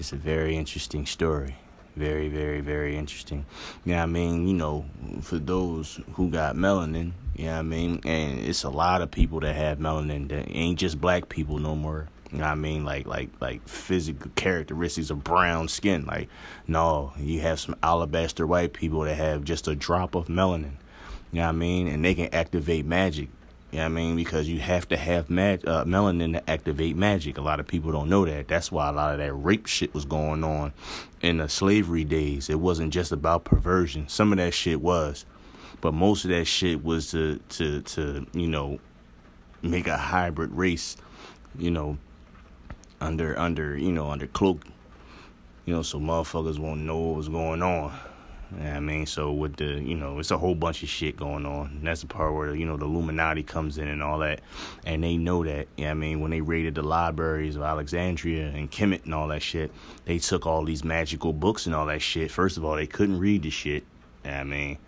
It's 0.00 0.14
a 0.14 0.16
very 0.16 0.56
interesting 0.56 1.04
story. 1.04 1.56
Very, 1.94 2.30
very, 2.30 2.62
very 2.62 2.96
interesting. 2.96 3.44
Yeah, 3.84 4.02
I 4.02 4.06
mean, 4.06 4.48
you 4.48 4.54
know, 4.54 4.86
for 5.20 5.38
those 5.38 6.00
who 6.14 6.30
got 6.30 6.56
melanin, 6.56 7.12
you 7.36 7.44
know 7.44 7.58
I 7.58 7.62
mean, 7.62 8.00
and 8.06 8.40
it's 8.40 8.64
a 8.64 8.70
lot 8.70 9.02
of 9.02 9.10
people 9.10 9.40
that 9.40 9.54
have 9.54 9.76
melanin 9.78 10.30
that 10.30 10.46
ain't 10.48 10.78
just 10.78 11.02
black 11.02 11.28
people 11.28 11.58
no 11.58 11.76
more. 11.76 12.08
You 12.32 12.38
know 12.38 12.44
what 12.44 12.52
I 12.52 12.54
mean? 12.54 12.82
Like 12.82 13.06
like 13.06 13.28
like 13.40 13.68
physical 13.68 14.30
characteristics 14.36 15.10
of 15.10 15.22
brown 15.22 15.68
skin. 15.68 16.06
Like, 16.06 16.30
no, 16.66 17.12
you 17.18 17.42
have 17.42 17.60
some 17.60 17.76
alabaster 17.82 18.46
white 18.46 18.72
people 18.72 19.02
that 19.02 19.16
have 19.16 19.44
just 19.44 19.68
a 19.68 19.74
drop 19.74 20.14
of 20.14 20.28
melanin. 20.28 20.76
You 21.30 21.40
know 21.40 21.42
what 21.42 21.48
I 21.50 21.52
mean? 21.52 21.88
And 21.88 22.02
they 22.02 22.14
can 22.14 22.32
activate 22.32 22.86
magic 22.86 23.28
You 23.70 23.78
know 23.78 23.84
what 23.84 23.90
I 23.90 23.94
mean? 23.94 24.16
Because 24.16 24.48
you 24.48 24.58
have 24.58 24.88
to 24.88 24.96
have 24.96 25.30
mag- 25.30 25.66
uh, 25.66 25.84
melanin 25.84 26.32
to 26.32 26.50
activate 26.50 26.96
magic. 26.96 27.38
A 27.38 27.40
lot 27.40 27.60
of 27.60 27.68
people 27.68 27.92
don't 27.92 28.08
know 28.08 28.24
that. 28.24 28.48
That's 28.48 28.72
why 28.72 28.88
a 28.88 28.92
lot 28.92 29.12
of 29.12 29.18
that 29.18 29.32
rape 29.32 29.66
shit 29.66 29.94
was 29.94 30.04
going 30.04 30.42
on 30.42 30.72
in 31.20 31.36
the 31.36 31.48
slavery 31.48 32.02
days. 32.02 32.50
It 32.50 32.58
wasn't 32.58 32.92
just 32.92 33.12
about 33.12 33.44
perversion. 33.44 34.08
Some 34.08 34.32
of 34.32 34.38
that 34.38 34.54
shit 34.54 34.80
was, 34.80 35.24
but 35.80 35.94
most 35.94 36.24
of 36.24 36.30
that 36.30 36.46
shit 36.46 36.82
was 36.82 37.12
to 37.12 37.38
to 37.50 37.82
to 37.82 38.26
you 38.32 38.48
know 38.48 38.80
make 39.62 39.86
a 39.86 39.96
hybrid 39.96 40.50
race. 40.50 40.96
You 41.56 41.70
know, 41.70 41.98
under 43.00 43.38
under 43.38 43.78
you 43.78 43.92
know 43.92 44.10
under 44.10 44.26
cloak. 44.26 44.64
You 45.64 45.74
know, 45.74 45.82
so 45.82 46.00
motherfuckers 46.00 46.58
won't 46.58 46.80
know 46.80 46.98
what 46.98 47.16
was 47.18 47.28
going 47.28 47.62
on. 47.62 47.96
I 48.58 48.80
mean, 48.80 49.06
so 49.06 49.32
with 49.32 49.56
the, 49.56 49.80
you 49.80 49.94
know, 49.94 50.18
it's 50.18 50.32
a 50.32 50.38
whole 50.38 50.54
bunch 50.54 50.82
of 50.82 50.88
shit 50.88 51.16
going 51.16 51.46
on. 51.46 51.66
And 51.68 51.86
that's 51.86 52.00
the 52.00 52.08
part 52.08 52.34
where, 52.34 52.54
you 52.54 52.66
know, 52.66 52.76
the 52.76 52.84
Illuminati 52.84 53.42
comes 53.42 53.78
in 53.78 53.86
and 53.86 54.02
all 54.02 54.18
that. 54.18 54.40
And 54.84 55.04
they 55.04 55.16
know 55.16 55.44
that, 55.44 55.68
yeah, 55.76 55.92
I 55.92 55.94
mean, 55.94 56.20
when 56.20 56.32
they 56.32 56.40
raided 56.40 56.74
the 56.74 56.82
libraries 56.82 57.54
of 57.54 57.62
Alexandria 57.62 58.48
and 58.48 58.70
Kemet 58.70 59.04
and 59.04 59.14
all 59.14 59.28
that 59.28 59.42
shit, 59.42 59.70
they 60.04 60.18
took 60.18 60.46
all 60.46 60.64
these 60.64 60.82
magical 60.82 61.32
books 61.32 61.66
and 61.66 61.74
all 61.74 61.86
that 61.86 62.02
shit. 62.02 62.30
First 62.30 62.56
of 62.56 62.64
all, 62.64 62.74
they 62.74 62.88
couldn't 62.88 63.20
read 63.20 63.42
the 63.42 63.50
shit. 63.50 63.84
I 64.24 64.42
mean, 64.42 64.78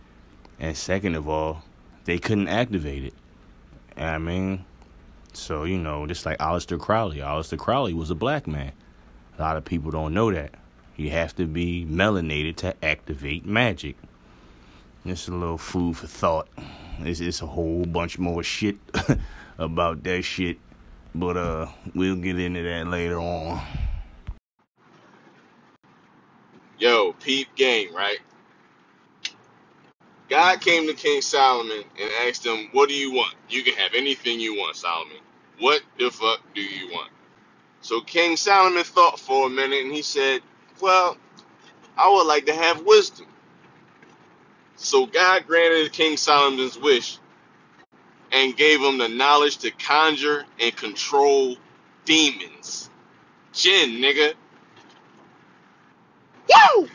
and 0.59 0.77
second 0.77 1.15
of 1.15 1.29
all, 1.29 1.63
they 2.05 2.19
couldn't 2.19 2.49
activate 2.49 3.05
it. 3.05 3.15
I 3.97 4.19
mean, 4.19 4.65
so, 5.33 5.65
you 5.65 5.79
know, 5.79 6.07
just 6.07 6.27
like 6.27 6.39
Aleister 6.39 6.79
Crowley. 6.79 7.19
Aleister 7.19 7.59
Crowley 7.59 7.95
was 7.95 8.11
a 8.11 8.15
black 8.15 8.47
man. 8.47 8.73
A 9.39 9.43
lot 9.43 9.57
of 9.57 9.65
people 9.65 9.91
don't 9.91 10.13
know 10.13 10.33
that. 10.33 10.55
You 10.97 11.11
have 11.11 11.35
to 11.37 11.47
be 11.47 11.87
melanated 11.89 12.57
to 12.57 12.75
activate 12.85 13.47
magic. 13.47 13.97
Just 15.07 15.29
a 15.29 15.35
little 15.35 15.59
food 15.59 15.97
for 15.97 16.07
thought. 16.07 16.49
It's, 17.01 17.21
it's 17.21 17.43
a 17.43 17.47
whole 17.47 17.85
bunch 17.87 18.19
more 18.19 18.43
shit 18.43 18.77
about 19.59 20.03
that 20.05 20.23
shit, 20.23 20.59
but 21.15 21.37
uh, 21.37 21.67
we'll 21.95 22.17
get 22.17 22.39
into 22.39 22.63
that 22.63 22.87
later 22.87 23.19
on. 23.19 23.61
Yo, 26.79 27.13
peep 27.15 27.49
game, 27.57 27.95
right? 27.95 28.19
God 30.29 30.61
came 30.61 30.87
to 30.87 30.95
King 30.95 31.21
Solomon 31.21 31.85
and 32.01 32.11
asked 32.27 32.47
him, 32.47 32.69
What 32.73 32.89
do 32.89 32.95
you 32.95 33.13
want? 33.13 33.35
You 33.49 33.63
can 33.63 33.75
have 33.75 33.93
anything 33.95 34.41
you 34.41 34.57
want, 34.57 34.77
Solomon. 34.77 35.19
What 35.59 35.83
the 35.99 36.11
fuck 36.11 36.41
do 36.55 36.61
you 36.61 36.91
want? 36.93 37.11
So 37.83 38.01
King 38.01 38.37
Solomon 38.37 38.85
thought 38.85 39.19
for 39.19 39.47
a 39.47 39.51
minute 39.51 39.85
and 39.85 39.93
he 39.93 40.03
said, 40.03 40.41
Well, 40.83 41.17
I 41.97 42.11
would 42.11 42.27
like 42.27 42.47
to 42.47 42.55
have 42.55 42.83
wisdom. 42.85 43.27
So 44.75 45.07
God 45.07 45.47
granted 45.47 45.93
King 45.93 46.17
Solomon's 46.17 46.77
wish 46.77 47.19
and 48.33 48.57
gave 48.57 48.81
him 48.81 48.99
the 48.99 49.09
knowledge 49.09 49.59
to 49.59 49.71
conjure 49.71 50.45
and 50.61 50.77
control 50.77 51.57
demons. 52.05 52.91
Jinn, 53.53 54.01
nigga. 54.03 54.35
Woo! 56.75 56.89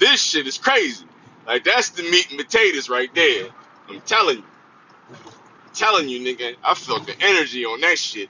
This 0.00 0.20
shit 0.20 0.48
is 0.48 0.58
crazy. 0.58 1.04
Like 1.46 1.62
that's 1.62 1.90
the 1.90 2.02
meat 2.02 2.28
and 2.30 2.40
potatoes 2.40 2.88
right 2.88 3.14
there. 3.14 3.50
I'm 3.88 4.00
telling 4.00 4.38
you. 4.38 4.44
I'm 5.52 5.74
telling 5.74 6.08
you, 6.08 6.18
nigga. 6.18 6.56
I 6.64 6.74
felt 6.74 7.06
the 7.06 7.14
energy 7.20 7.64
on 7.64 7.80
that 7.82 7.98
shit. 7.98 8.28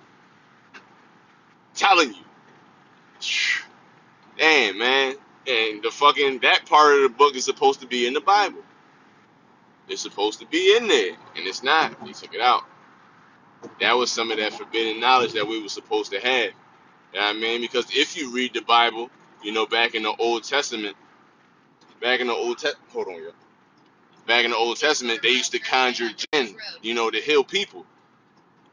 I'm 1.58 1.76
telling 1.76 2.12
you. 2.12 3.63
Damn, 4.38 4.78
man. 4.78 5.16
And 5.46 5.82
the 5.82 5.90
fucking 5.90 6.40
that 6.40 6.66
part 6.66 6.96
of 6.96 7.02
the 7.02 7.08
book 7.10 7.36
is 7.36 7.44
supposed 7.44 7.80
to 7.80 7.86
be 7.86 8.06
in 8.06 8.14
the 8.14 8.20
Bible. 8.20 8.62
It's 9.88 10.02
supposed 10.02 10.40
to 10.40 10.46
be 10.46 10.76
in 10.76 10.88
there, 10.88 11.12
and 11.36 11.46
it's 11.46 11.62
not. 11.62 12.04
They 12.06 12.12
took 12.12 12.34
it 12.34 12.40
out. 12.40 12.62
That 13.80 13.94
was 13.94 14.10
some 14.10 14.30
of 14.30 14.38
that 14.38 14.54
forbidden 14.54 15.00
knowledge 15.00 15.32
that 15.34 15.46
we 15.46 15.62
were 15.62 15.68
supposed 15.68 16.12
to 16.12 16.20
have. 16.20 16.52
You 17.12 17.20
know 17.20 17.26
what 17.26 17.36
I 17.36 17.38
mean? 17.38 17.60
Because 17.60 17.86
if 17.90 18.16
you 18.16 18.32
read 18.32 18.54
the 18.54 18.62
Bible, 18.62 19.10
you 19.42 19.52
know, 19.52 19.66
back 19.66 19.94
in 19.94 20.02
the 20.02 20.14
Old 20.18 20.44
Testament, 20.44 20.96
back 22.00 22.20
in 22.20 22.28
the 22.28 22.34
Old 22.34 22.58
Testament, 22.58 22.90
hold 22.90 23.08
on, 23.08 23.16
yo. 23.22 23.30
Back 24.26 24.44
in 24.44 24.52
the 24.52 24.56
Old 24.56 24.78
Testament, 24.78 25.20
they 25.22 25.30
used 25.30 25.52
to 25.52 25.58
conjure 25.58 26.10
jinn, 26.10 26.56
you 26.82 26.94
know, 26.94 27.10
to 27.10 27.20
heal 27.20 27.44
people. 27.44 27.84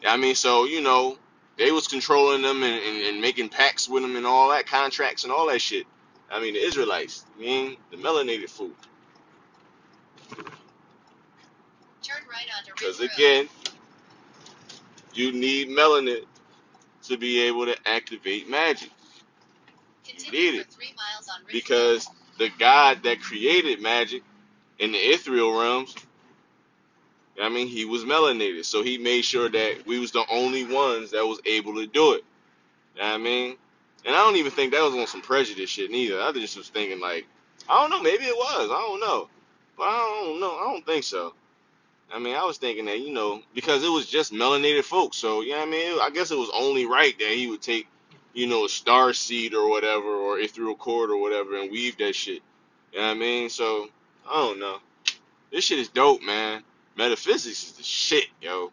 You 0.01 0.07
know 0.07 0.13
I 0.13 0.17
mean, 0.17 0.35
so 0.35 0.65
you 0.65 0.81
know, 0.81 1.17
they 1.57 1.71
was 1.71 1.87
controlling 1.87 2.41
them 2.41 2.63
and, 2.63 2.83
and, 2.83 3.03
and 3.07 3.21
making 3.21 3.49
pacts 3.49 3.89
with 3.89 4.03
them 4.03 4.15
and 4.15 4.25
all 4.25 4.49
that 4.51 4.67
contracts 4.67 5.23
and 5.23 5.33
all 5.33 5.47
that 5.49 5.61
shit. 5.61 5.85
I 6.31 6.41
mean, 6.41 6.53
the 6.53 6.61
Israelites, 6.65 7.25
I 7.37 7.41
mean, 7.41 7.77
the 7.91 7.97
melanated 7.97 8.49
food. 8.49 8.73
Right 12.29 12.47
Because 12.75 12.99
Road. 12.99 13.09
again, 13.15 13.49
you 15.13 15.31
need 15.33 15.69
melanin 15.69 16.23
to 17.03 17.17
be 17.17 17.41
able 17.43 17.65
to 17.65 17.75
activate 17.85 18.49
magic. 18.49 18.89
Continue 20.05 20.31
need 20.31 20.55
for 20.55 20.61
it. 20.61 20.73
three 20.73 20.93
miles 20.95 21.29
on 21.29 21.45
Ridge 21.45 21.53
Because 21.53 22.09
the 22.37 22.49
God 22.59 23.03
that 23.03 23.21
created 23.21 23.81
magic 23.81 24.23
in 24.79 24.91
the 24.91 24.97
ethereal 24.97 25.53
realms, 25.59 25.95
I 27.39 27.49
mean, 27.49 27.67
he 27.67 27.85
was 27.85 28.03
melanated. 28.03 28.65
So 28.65 28.83
he 28.83 28.97
made 28.97 29.23
sure 29.23 29.49
that 29.49 29.85
we 29.85 29.99
was 29.99 30.11
the 30.11 30.25
only 30.31 30.65
ones 30.65 31.11
that 31.11 31.25
was 31.25 31.39
able 31.45 31.75
to 31.75 31.87
do 31.87 32.13
it. 32.13 32.23
You 32.95 33.01
know 33.01 33.09
what 33.09 33.13
I 33.13 33.17
mean? 33.17 33.55
And 34.05 34.15
I 34.15 34.19
don't 34.19 34.35
even 34.37 34.51
think 34.51 34.73
that 34.73 34.83
was 34.83 34.95
on 34.95 35.07
some 35.07 35.21
prejudice 35.21 35.69
shit 35.69 35.91
neither. 35.91 36.19
I 36.19 36.31
just 36.31 36.57
was 36.57 36.69
thinking 36.69 36.99
like, 36.99 37.25
I 37.69 37.79
don't 37.81 37.89
know, 37.91 38.01
maybe 38.01 38.25
it 38.25 38.35
was. 38.35 38.69
I 38.69 38.81
don't 38.81 38.99
know. 38.99 39.29
But 39.77 39.83
I 39.83 40.21
don't 40.23 40.39
know. 40.39 40.57
I 40.57 40.63
don't 40.63 40.85
think 40.85 41.03
so. 41.03 41.33
I 42.13 42.19
mean, 42.19 42.35
I 42.35 42.43
was 42.43 42.57
thinking 42.57 42.85
that, 42.85 42.99
you 42.99 43.13
know, 43.13 43.41
because 43.55 43.83
it 43.83 43.89
was 43.89 44.07
just 44.07 44.33
melanated 44.33 44.83
folks. 44.83 45.17
So, 45.17 45.41
you 45.41 45.51
know 45.51 45.61
I 45.61 45.65
mean? 45.65 45.97
I 46.01 46.09
guess 46.09 46.31
it 46.31 46.37
was 46.37 46.49
only 46.53 46.85
right 46.85 47.17
that 47.17 47.29
he 47.29 47.47
would 47.47 47.61
take, 47.61 47.87
you 48.33 48.47
know, 48.47 48.65
a 48.65 48.69
star 48.69 49.13
seed 49.13 49.53
or 49.53 49.69
whatever, 49.69 50.07
or 50.07 50.39
ethereal 50.39 50.75
cord 50.75 51.09
or 51.09 51.17
whatever, 51.21 51.57
and 51.57 51.71
weave 51.71 51.97
that 51.99 52.15
shit. 52.15 52.41
You 52.91 52.99
know 52.99 53.07
what 53.07 53.15
I 53.15 53.19
mean? 53.19 53.49
So, 53.49 53.87
I 54.29 54.33
don't 54.33 54.59
know. 54.59 54.77
This 55.51 55.65
shit 55.65 55.79
is 55.79 55.89
dope, 55.89 56.21
man. 56.21 56.63
Metaphysics 56.97 57.63
is 57.63 57.71
the 57.73 57.83
shit, 57.83 58.27
yo. 58.41 58.71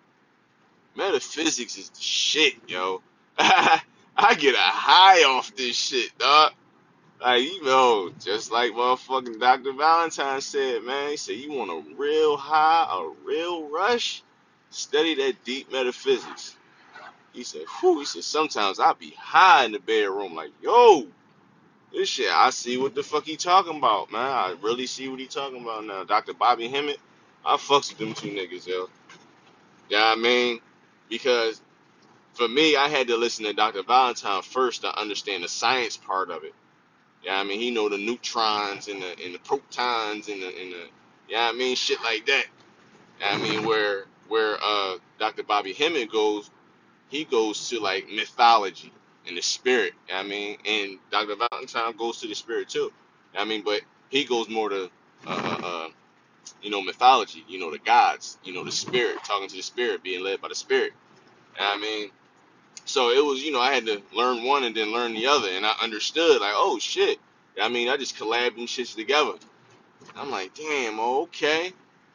Metaphysics 0.96 1.78
is 1.78 1.90
the 1.90 2.00
shit, 2.00 2.54
yo. 2.68 3.02
I 3.38 4.34
get 4.34 4.54
a 4.54 4.58
high 4.58 5.22
off 5.24 5.54
this 5.54 5.76
shit, 5.76 6.16
dog. 6.18 6.52
Like, 7.20 7.42
you 7.42 7.64
know, 7.64 8.10
just 8.20 8.52
like 8.52 8.72
motherfucking 8.72 9.40
Dr. 9.40 9.72
Valentine 9.72 10.40
said, 10.40 10.84
man, 10.84 11.10
he 11.10 11.16
said, 11.16 11.36
you 11.36 11.52
want 11.52 11.70
a 11.70 11.96
real 11.96 12.36
high, 12.36 12.86
a 12.90 13.08
real 13.24 13.68
rush? 13.68 14.22
Study 14.70 15.14
that 15.16 15.44
deep 15.44 15.72
metaphysics. 15.72 16.56
He 17.32 17.42
said, 17.44 17.62
whew, 17.80 18.00
he 18.00 18.04
said, 18.04 18.24
sometimes 18.24 18.80
I 18.80 18.92
be 18.92 19.14
high 19.18 19.64
in 19.64 19.72
the 19.72 19.78
bedroom, 19.78 20.34
like, 20.34 20.50
yo, 20.62 21.06
this 21.92 22.08
shit, 22.08 22.30
I 22.30 22.50
see 22.50 22.76
what 22.76 22.94
the 22.94 23.02
fuck 23.02 23.24
he 23.24 23.36
talking 23.36 23.78
about, 23.78 24.12
man. 24.12 24.20
I 24.20 24.56
really 24.60 24.86
see 24.86 25.08
what 25.08 25.20
he 25.20 25.26
talking 25.26 25.62
about 25.62 25.84
now. 25.86 26.04
Dr. 26.04 26.34
Bobby 26.34 26.68
Hemmitt, 26.68 26.98
I 27.44 27.56
fucks 27.56 27.90
with 27.90 27.98
them 27.98 28.14
two 28.14 28.28
niggas, 28.28 28.66
yo. 28.66 28.88
Yeah, 29.88 30.04
I 30.04 30.16
mean, 30.16 30.60
because 31.08 31.60
for 32.34 32.48
me, 32.48 32.76
I 32.76 32.88
had 32.88 33.08
to 33.08 33.16
listen 33.16 33.44
to 33.46 33.52
Dr. 33.52 33.82
Valentine 33.82 34.42
first 34.42 34.82
to 34.82 34.98
understand 34.98 35.44
the 35.44 35.48
science 35.48 35.96
part 35.96 36.30
of 36.30 36.44
it. 36.44 36.54
Yeah, 37.24 37.40
I 37.40 37.44
mean, 37.44 37.58
he 37.58 37.70
know 37.70 37.88
the 37.88 37.98
neutrons 37.98 38.88
and 38.88 39.02
the 39.02 39.24
and 39.24 39.34
the 39.34 39.40
protons 39.40 40.28
and 40.28 40.40
the 40.40 40.46
and 40.46 40.72
the 40.72 40.88
yeah, 41.28 41.48
I 41.48 41.52
mean, 41.52 41.74
shit 41.74 41.98
like 42.02 42.26
that. 42.26 42.46
Yeah, 43.20 43.30
I 43.32 43.38
mean, 43.38 43.66
where 43.66 44.04
where 44.28 44.56
uh 44.62 44.98
Dr. 45.18 45.42
Bobby 45.42 45.72
Hemmitt 45.72 46.12
goes, 46.12 46.50
he 47.08 47.24
goes 47.24 47.68
to 47.70 47.80
like 47.80 48.08
mythology 48.08 48.92
and 49.26 49.36
the 49.36 49.42
spirit. 49.42 49.94
yeah, 50.08 50.20
I 50.20 50.22
mean, 50.22 50.58
and 50.64 50.98
Dr. 51.10 51.34
Valentine 51.50 51.96
goes 51.96 52.20
to 52.20 52.28
the 52.28 52.34
spirit 52.34 52.68
too. 52.68 52.92
Yeah, 53.34 53.40
I 53.40 53.44
mean, 53.44 53.62
but 53.64 53.80
he 54.10 54.24
goes 54.24 54.48
more 54.48 54.68
to 54.68 54.90
uh, 55.26 55.58
uh, 55.62 55.66
uh 55.66 55.88
you 56.62 56.70
know 56.70 56.82
mythology. 56.82 57.44
You 57.48 57.58
know 57.58 57.70
the 57.70 57.78
gods. 57.78 58.38
You 58.44 58.54
know 58.54 58.64
the 58.64 58.72
spirit, 58.72 59.18
talking 59.24 59.48
to 59.48 59.56
the 59.56 59.62
spirit, 59.62 60.02
being 60.02 60.22
led 60.24 60.40
by 60.40 60.48
the 60.48 60.54
spirit. 60.54 60.92
Yeah, 61.56 61.72
I 61.74 61.78
mean, 61.78 62.10
so 62.84 63.10
it 63.10 63.24
was, 63.24 63.42
you 63.42 63.52
know, 63.52 63.60
I 63.60 63.72
had 63.74 63.86
to 63.86 64.02
learn 64.14 64.44
one 64.44 64.64
and 64.64 64.74
then 64.74 64.92
learn 64.92 65.12
the 65.14 65.26
other, 65.26 65.48
and 65.48 65.66
I 65.66 65.74
understood 65.82 66.40
like, 66.40 66.54
oh 66.54 66.78
shit. 66.78 67.18
I 67.60 67.68
mean, 67.68 67.88
I 67.88 67.96
just 67.96 68.16
collabed 68.16 68.56
them 68.56 68.66
shits 68.66 68.94
together. 68.94 69.32
I'm 70.16 70.30
like, 70.30 70.54
damn, 70.54 71.00
okay. 71.00 71.72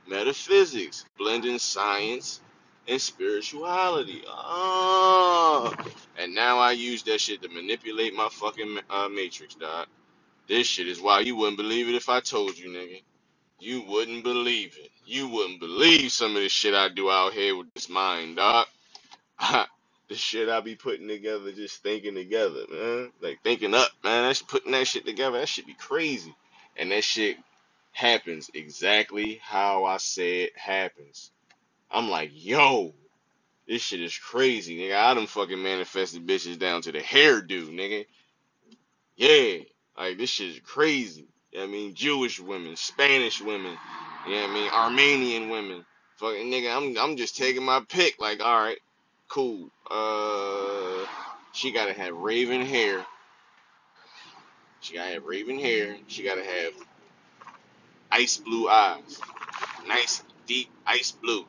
Metaphysics, 0.07 1.05
blending 1.17 1.59
science 1.59 2.41
and 2.87 3.01
spirituality. 3.01 4.23
Oh. 4.27 5.73
And 6.17 6.33
now 6.35 6.59
I 6.59 6.71
use 6.71 7.03
that 7.03 7.21
shit 7.21 7.41
to 7.41 7.49
manipulate 7.49 8.13
my 8.13 8.29
fucking 8.31 8.79
uh, 8.89 9.09
matrix, 9.09 9.55
dog. 9.55 9.87
This 10.47 10.67
shit 10.67 10.87
is 10.87 11.01
why 11.01 11.21
you 11.21 11.35
wouldn't 11.35 11.57
believe 11.57 11.87
it 11.87 11.95
if 11.95 12.09
I 12.09 12.19
told 12.19 12.57
you, 12.57 12.69
nigga. 12.69 13.01
You 13.63 13.83
wouldn't 13.83 14.25
believe 14.25 14.77
it. 14.77 14.91
You 15.05 15.29
wouldn't 15.29 15.61
believe 15.61 16.11
some 16.11 16.35
of 16.35 16.41
the 16.43 16.49
shit 16.49 16.73
I 16.73 16.89
do 16.89 17.09
out 17.09 17.33
here 17.33 17.55
with 17.55 17.73
this 17.73 17.89
mind, 17.89 18.35
dog. 18.35 18.67
the 19.39 20.15
shit 20.15 20.49
I 20.49 20.61
be 20.61 20.75
putting 20.75 21.07
together, 21.07 21.51
just 21.53 21.83
thinking 21.83 22.15
together, 22.15 22.65
man. 22.71 23.11
Like 23.21 23.39
thinking 23.43 23.73
up, 23.73 23.89
man. 24.03 24.23
That's 24.25 24.41
putting 24.41 24.73
that 24.73 24.87
shit 24.87 25.05
together. 25.05 25.39
That 25.39 25.49
shit 25.49 25.65
be 25.67 25.75
crazy. 25.75 26.35
And 26.77 26.91
that 26.91 27.05
shit 27.05 27.37
happens 27.93 28.51
exactly 28.53 29.39
how 29.41 29.85
I 29.85 29.97
say 29.97 30.43
it 30.43 30.57
happens. 30.57 31.31
I'm 31.91 32.09
like, 32.09 32.31
yo, 32.33 32.93
this 33.67 33.81
shit 33.83 34.01
is 34.01 34.17
crazy, 34.17 34.77
nigga. 34.79 34.97
I 34.97 35.13
done 35.13 35.27
fucking 35.27 35.63
manifested 35.63 36.27
bitches 36.27 36.59
down 36.59 36.81
to 36.83 36.91
the 36.91 36.99
hairdo, 36.99 37.69
nigga. 37.69 38.05
Yeah, 39.17 39.63
like 39.97 40.17
this 40.17 40.31
shit 40.31 40.49
is 40.49 40.59
crazy. 40.61 41.27
You 41.53 41.59
know 41.59 41.65
what 41.67 41.69
I 41.69 41.73
mean, 41.73 41.95
Jewish 41.95 42.39
women, 42.39 42.75
Spanish 42.75 43.41
women, 43.41 43.77
you 44.27 44.35
know 44.35 44.41
what 44.41 44.49
I 44.49 44.53
mean, 44.53 44.71
Armenian 44.71 45.49
women. 45.49 45.85
Fucking 46.17 46.51
nigga, 46.51 46.75
I'm 46.75 46.97
I'm 46.97 47.17
just 47.17 47.37
taking 47.37 47.63
my 47.63 47.81
pick. 47.89 48.19
Like, 48.19 48.43
all 48.43 48.59
right, 48.59 48.79
cool. 49.29 49.69
Uh, 49.89 51.05
she 51.53 51.71
gotta 51.71 51.93
have 51.93 52.15
raven 52.15 52.65
hair. 52.65 53.05
She 54.81 54.95
gotta 54.95 55.13
have 55.13 55.25
raven 55.25 55.59
hair. 55.59 55.95
She 56.07 56.23
gotta 56.23 56.43
have 56.43 56.73
ice 58.11 58.37
blue 58.37 58.67
eyes, 58.69 59.21
nice 59.87 60.23
deep 60.47 60.69
ice 60.87 61.11
blue. 61.11 61.45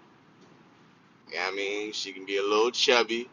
Yeah, 1.32 1.48
I 1.50 1.54
mean, 1.56 1.92
she 1.92 2.12
can 2.12 2.26
be 2.26 2.36
a 2.36 2.42
little 2.42 2.70
chubby. 2.70 3.28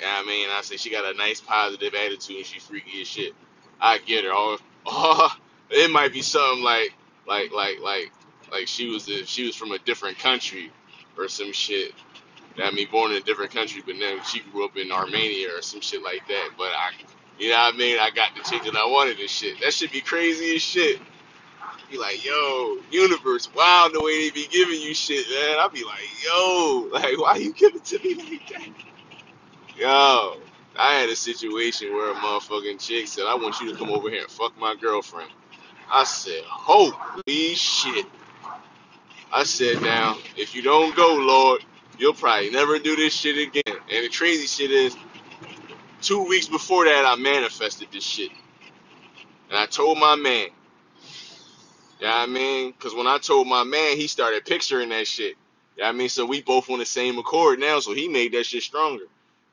Yeah, 0.00 0.20
I 0.22 0.26
mean, 0.26 0.48
I 0.50 0.62
say 0.62 0.76
she 0.76 0.90
got 0.90 1.12
a 1.12 1.16
nice 1.18 1.40
positive 1.40 1.94
attitude 1.94 2.38
and 2.38 2.46
she 2.46 2.60
freaky 2.60 3.02
as 3.02 3.08
shit. 3.08 3.34
I 3.80 3.98
get 3.98 4.24
her. 4.24 4.30
Oh, 4.32 4.58
it 5.70 5.90
might 5.90 6.12
be 6.12 6.22
something 6.22 6.62
like, 6.62 6.94
like, 7.26 7.52
like, 7.52 7.80
like, 7.80 8.12
like 8.50 8.66
she 8.66 8.88
was 8.88 9.08
a, 9.08 9.24
she 9.26 9.46
was 9.46 9.56
from 9.56 9.72
a 9.72 9.78
different 9.78 10.18
country 10.18 10.70
or 11.16 11.28
some 11.28 11.52
shit. 11.52 11.92
I 12.62 12.70
mean, 12.72 12.88
born 12.90 13.12
in 13.12 13.18
a 13.18 13.20
different 13.20 13.52
country, 13.52 13.82
but 13.84 13.96
then 14.00 14.22
she 14.24 14.40
grew 14.40 14.64
up 14.64 14.76
in 14.76 14.90
Armenia 14.90 15.48
or 15.56 15.62
some 15.62 15.80
shit 15.80 16.02
like 16.02 16.26
that. 16.26 16.50
But 16.56 16.72
I, 16.74 16.90
you 17.38 17.50
know 17.50 17.56
what 17.56 17.74
I 17.74 17.76
mean? 17.76 17.98
I 18.00 18.10
got 18.10 18.30
the 18.34 18.42
chick 18.42 18.64
that 18.64 18.74
I 18.74 18.84
wanted 18.86 19.20
and 19.20 19.30
shit. 19.30 19.60
That 19.60 19.72
should 19.72 19.92
be 19.92 20.00
crazy 20.00 20.56
as 20.56 20.62
shit. 20.62 21.00
Be 21.90 21.96
like, 21.96 22.24
yo, 22.24 22.78
universe, 22.90 23.48
wow, 23.54 23.88
the 23.90 24.02
way 24.02 24.28
they 24.28 24.30
be 24.30 24.46
giving 24.50 24.80
you 24.80 24.92
shit, 24.92 25.26
man. 25.30 25.58
I 25.58 25.68
be 25.72 25.84
like, 25.84 26.00
yo, 26.24 26.88
like, 26.92 27.18
why 27.18 27.36
you 27.36 27.52
giving 27.54 27.80
to 27.80 27.98
me 28.00 28.14
like 28.14 28.48
that? 28.48 28.68
Yo, 29.78 30.36
I 30.78 30.94
had 30.94 31.10
a 31.10 31.16
situation 31.16 31.92
where 31.92 32.12
a 32.12 32.14
motherfucking 32.14 32.78
chick 32.78 33.08
said, 33.08 33.24
I 33.26 33.34
want 33.34 33.60
you 33.60 33.72
to 33.72 33.76
come 33.76 33.90
over 33.90 34.08
here 34.08 34.22
and 34.22 34.30
fuck 34.30 34.56
my 34.58 34.76
girlfriend. 34.80 35.30
I 35.90 36.04
said, 36.04 36.42
holy 36.44 37.54
shit. 37.54 38.06
I 39.32 39.42
said, 39.42 39.82
now, 39.82 40.16
if 40.36 40.54
you 40.54 40.62
don't 40.62 40.94
go, 40.94 41.16
Lord, 41.16 41.64
you'll 41.98 42.14
probably 42.14 42.50
never 42.50 42.78
do 42.78 42.94
this 42.94 43.12
shit 43.12 43.48
again. 43.48 43.76
And 43.90 44.04
the 44.04 44.08
crazy 44.08 44.46
shit 44.46 44.70
is, 44.70 44.96
two 46.00 46.24
weeks 46.28 46.46
before 46.46 46.84
that, 46.84 47.04
I 47.04 47.20
manifested 47.20 47.88
this 47.92 48.04
shit. 48.04 48.30
And 49.50 49.58
I 49.58 49.66
told 49.66 49.98
my 49.98 50.14
man, 50.14 50.48
yeah, 52.00 52.14
I 52.14 52.26
mean, 52.26 52.70
because 52.70 52.94
when 52.94 53.08
I 53.08 53.18
told 53.18 53.48
my 53.48 53.64
man, 53.64 53.96
he 53.96 54.06
started 54.06 54.44
picturing 54.44 54.90
that 54.90 55.08
shit. 55.08 55.34
Yeah, 55.76 55.88
I 55.88 55.92
mean, 55.92 56.08
so 56.08 56.24
we 56.24 56.42
both 56.42 56.70
on 56.70 56.78
the 56.78 56.86
same 56.86 57.18
accord 57.18 57.58
now, 57.58 57.80
so 57.80 57.92
he 57.94 58.06
made 58.06 58.32
that 58.32 58.46
shit 58.46 58.62
stronger. 58.62 59.04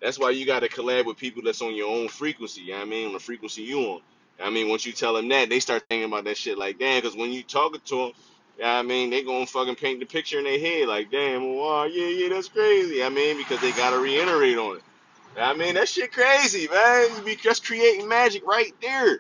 That's 0.02 0.20
why 0.20 0.32
you 0.32 0.46
got 0.46 0.62
to 0.62 0.70
collab 0.70 1.06
with 1.06 1.18
people 1.18 1.44
that's 1.44 1.62
on 1.62 1.76
your 1.76 1.90
own 1.90 2.08
frequency. 2.10 2.64
Yeah, 2.64 2.82
I 2.82 2.86
mean, 2.86 3.08
on 3.08 3.14
the 3.14 3.20
frequency 3.20 3.64
you 3.64 3.80
on. 3.80 4.02
I 4.42 4.50
mean, 4.50 4.70
once 4.70 4.86
you 4.86 4.92
tell 4.94 5.14
them 5.14 5.30
that, 5.30 5.50
they 5.50 5.60
start 5.60 5.84
thinking 5.90 6.10
about 6.10 6.26
that 6.26 6.38
shit 6.38 6.58
like, 6.58 6.78
damn, 6.80 7.02
because 7.02 7.16
when 7.18 7.32
you 7.32 7.44
talking 7.44 7.82
to 7.86 7.96
them, 7.98 8.12
I 8.64 8.82
mean, 8.84 9.10
they 9.10 9.24
gonna 9.24 9.46
fucking 9.46 9.76
paint 9.76 10.00
the 10.00 10.06
picture 10.06 10.38
in 10.40 10.46
their 10.46 10.60
head 10.60 10.88
like, 10.88 11.12
damn, 11.12 11.56
wow, 11.56 11.86
yeah, 11.86 12.08
yeah, 12.08 12.30
that's 12.30 12.50
crazy. 12.50 13.04
I 13.04 13.10
mean, 13.10 13.38
because 13.38 13.60
they 13.62 13.72
gotta 13.72 14.00
reiterate 14.00 14.58
on 14.58 14.78
it. 14.78 14.84
I 15.38 15.54
mean, 15.54 15.76
that 15.76 15.90
shit 15.90 16.12
crazy, 16.14 16.68
man. 16.70 17.26
You 17.26 17.36
just 17.36 17.66
creating 17.66 18.08
magic 18.08 18.46
right 18.48 18.74
there. 18.82 19.20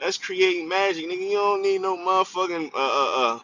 That's 0.00 0.18
creating 0.18 0.68
magic, 0.68 1.06
nigga. 1.06 1.30
You 1.30 1.36
don't 1.36 1.62
need 1.62 1.80
no 1.80 1.96
motherfucking 1.96 2.72
uh 2.74 2.76
uh 2.76 3.12
uh 3.34 3.40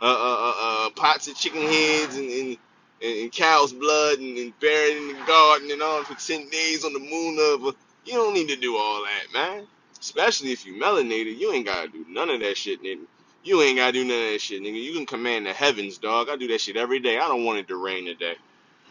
uh 0.00 0.06
uh, 0.06 0.06
uh, 0.06 0.86
uh 0.86 0.90
pots 0.90 1.28
of 1.28 1.34
chicken 1.36 1.62
heads 1.62 2.16
and 2.16 2.30
and, 2.30 2.58
and, 3.02 3.18
and 3.18 3.32
cow's 3.32 3.72
blood 3.72 4.18
and, 4.18 4.36
and 4.38 4.58
buried 4.60 4.96
in 4.96 5.08
the 5.08 5.24
garden 5.26 5.70
and 5.70 5.82
all 5.82 6.04
for 6.04 6.14
ten 6.14 6.48
days 6.50 6.84
on 6.84 6.92
the 6.92 6.98
moon 6.98 7.38
of. 7.54 7.64
A, 7.64 7.76
you 8.04 8.14
don't 8.14 8.34
need 8.34 8.48
to 8.48 8.56
do 8.56 8.76
all 8.76 9.04
that, 9.04 9.34
man. 9.34 9.66
Especially 10.00 10.52
if 10.52 10.64
you 10.64 10.74
melanated, 10.80 11.38
you 11.38 11.52
ain't 11.52 11.66
gotta 11.66 11.88
do 11.88 12.04
none 12.08 12.30
of 12.30 12.40
that 12.40 12.56
shit, 12.56 12.82
nigga. 12.82 13.04
You 13.44 13.62
ain't 13.62 13.78
gotta 13.78 13.92
do 13.92 14.04
none 14.04 14.18
of 14.18 14.32
that 14.32 14.40
shit, 14.40 14.62
nigga. 14.62 14.82
You 14.82 14.94
can 14.94 15.06
command 15.06 15.46
the 15.46 15.52
heavens, 15.52 15.98
dog. 15.98 16.28
I 16.30 16.36
do 16.36 16.48
that 16.48 16.60
shit 16.60 16.76
every 16.76 17.00
day. 17.00 17.18
I 17.18 17.28
don't 17.28 17.44
want 17.44 17.58
it 17.58 17.68
to 17.68 17.76
rain 17.76 18.06
today. 18.06 18.34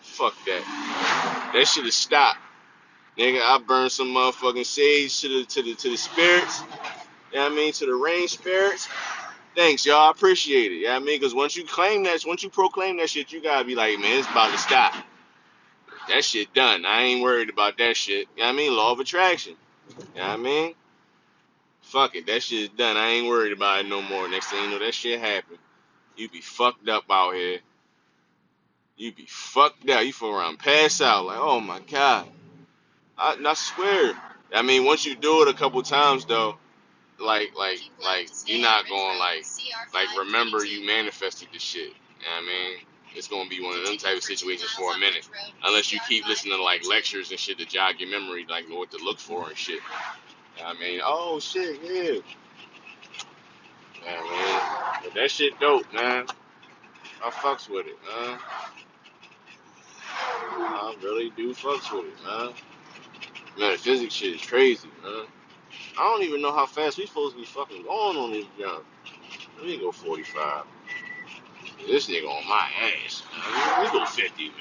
Fuck 0.01 0.35
that. 0.45 1.51
That 1.53 1.67
shit 1.67 1.85
is 1.85 1.95
stopped. 1.95 2.39
Nigga, 3.17 3.41
I 3.41 3.59
burn 3.65 3.89
some 3.89 4.07
motherfucking 4.09 4.65
sage 4.65 5.21
to 5.21 5.27
the 5.29 5.45
to 5.45 5.63
the 5.63 5.75
to 5.75 5.89
the 5.89 5.97
spirits. 5.97 6.61
You 7.31 7.37
know 7.37 7.43
what 7.43 7.51
I 7.51 7.55
mean? 7.55 7.73
To 7.73 7.85
the 7.85 7.95
rain 7.95 8.27
spirits. 8.27 8.87
Thanks, 9.57 9.87
y'all. 9.87 10.07
I 10.07 10.11
appreciate 10.11 10.71
it. 10.71 10.75
You 10.75 10.83
know 10.85 10.97
I 10.97 10.99
mean? 10.99 11.19
Because 11.19 11.33
once 11.33 11.57
you 11.57 11.65
claim 11.65 12.03
that, 12.03 12.23
once 12.27 12.43
you 12.43 12.49
proclaim 12.51 12.97
that 12.97 13.09
shit, 13.09 13.31
you 13.31 13.41
gotta 13.41 13.65
be 13.65 13.73
like, 13.73 13.97
man, 13.97 14.19
it's 14.19 14.29
about 14.29 14.51
to 14.51 14.57
stop. 14.59 14.93
That 16.09 16.23
shit 16.23 16.53
done. 16.53 16.85
I 16.85 17.01
ain't 17.01 17.23
worried 17.23 17.49
about 17.49 17.79
that 17.79 17.97
shit. 17.97 18.27
You 18.35 18.43
know 18.43 18.49
what 18.49 18.53
I 18.53 18.55
mean? 18.55 18.77
Law 18.77 18.91
of 18.91 18.99
attraction. 18.99 19.55
You 19.89 20.21
know 20.21 20.27
what 20.27 20.29
I 20.29 20.37
mean? 20.37 20.75
Fuck 21.81 22.15
it. 22.15 22.27
That 22.27 22.43
shit's 22.43 22.71
done. 22.77 22.97
I 22.97 23.09
ain't 23.09 23.27
worried 23.27 23.51
about 23.51 23.79
it 23.79 23.89
no 23.89 23.99
more. 24.03 24.29
Next 24.29 24.45
thing 24.51 24.63
you 24.63 24.69
know, 24.69 24.79
that 24.79 24.93
shit 24.93 25.19
happened. 25.19 25.57
You 26.15 26.29
be 26.29 26.41
fucked 26.41 26.87
up 26.87 27.05
out 27.09 27.33
here. 27.33 27.57
You 28.95 29.11
be 29.11 29.25
fucked 29.27 29.89
up. 29.89 30.05
You 30.05 30.13
fall 30.13 30.35
around, 30.35 30.59
pass 30.59 31.01
out. 31.01 31.25
Like, 31.25 31.39
oh 31.39 31.59
my 31.59 31.79
God. 31.79 32.27
I, 33.17 33.35
I 33.43 33.53
swear. 33.55 34.13
I 34.53 34.61
mean, 34.61 34.85
once 34.85 35.03
you 35.03 35.15
do 35.15 35.41
it 35.41 35.47
a 35.47 35.53
couple 35.53 35.81
times, 35.81 36.25
though, 36.25 36.57
like, 37.19 37.51
like, 37.57 37.79
like, 38.03 38.29
you're 38.45 38.61
not 38.61 38.87
going 38.87 39.17
like, 39.19 39.45
like, 39.93 40.07
remember 40.17 40.65
you 40.65 40.85
manifested 40.85 41.49
this 41.51 41.61
shit. 41.61 41.89
You 41.89 42.25
know 42.25 42.37
I 42.37 42.41
mean? 42.41 42.77
It's 43.15 43.27
gonna 43.27 43.49
be 43.49 43.63
one 43.63 43.77
of 43.77 43.85
them 43.85 43.97
type 43.97 44.17
of 44.17 44.23
situations 44.23 44.69
for 44.71 44.93
a 44.93 44.99
minute, 44.99 45.27
unless 45.63 45.91
you 45.91 45.99
keep 46.07 46.27
listening 46.27 46.55
to 46.55 46.61
like 46.61 46.87
lectures 46.87 47.31
and 47.31 47.39
shit 47.39 47.57
to 47.57 47.65
jog 47.65 47.95
your 47.99 48.09
memory, 48.09 48.45
like 48.47 48.69
know 48.69 48.77
what 48.77 48.91
to 48.91 49.03
look 49.03 49.17
for 49.17 49.47
and 49.47 49.57
shit. 49.57 49.79
You 50.57 50.63
I 50.63 50.73
mean, 50.73 50.99
oh 51.03 51.39
shit, 51.39 51.79
yeah. 51.83 52.19
Man. 54.05 55.01
But 55.03 55.13
that 55.15 55.31
shit 55.31 55.59
dope, 55.59 55.91
man. 55.93 56.25
I 57.23 57.29
fucks 57.31 57.69
with 57.69 57.87
it, 57.87 57.97
man. 58.03 58.39
I 60.59 60.95
really 61.01 61.31
do 61.35 61.53
fucks 61.53 61.91
with 61.91 62.13
it, 62.13 62.23
man. 62.23 62.53
Metaphysics 63.57 64.13
shit 64.13 64.35
is 64.35 64.41
crazy, 64.41 64.89
man. 65.03 65.25
I 65.97 66.03
don't 66.03 66.23
even 66.23 66.41
know 66.41 66.51
how 66.51 66.65
fast 66.65 66.97
we 66.97 67.05
supposed 67.05 67.35
to 67.35 67.39
be 67.39 67.45
fucking 67.45 67.83
going 67.83 68.17
on 68.17 68.31
this 68.31 68.45
jump. 68.59 68.85
Let 69.57 69.67
me 69.67 69.77
go 69.79 69.91
45. 69.91 70.65
This 71.87 72.07
nigga 72.07 72.27
on 72.27 72.47
my 72.47 72.69
ass. 73.05 73.23
Let 73.77 73.93
me 73.93 73.99
go 73.99 74.05
50, 74.05 74.51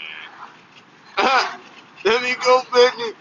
man. 1.18 1.60
Let 2.04 2.22
me 2.22 2.34
go 2.42 2.60
50. 2.60 3.16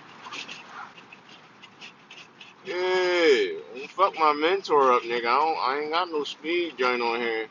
Yeah, 2.65 3.87
fuck 3.89 4.17
my 4.17 4.33
mentor 4.33 4.93
up, 4.93 5.03
nigga. 5.03 5.19
I, 5.19 5.21
don't, 5.23 5.57
I 5.59 5.79
ain't 5.83 5.91
got 5.91 6.09
no 6.09 6.23
speed 6.23 6.73
joint 6.77 7.01
on 7.01 7.19
here. 7.19 7.47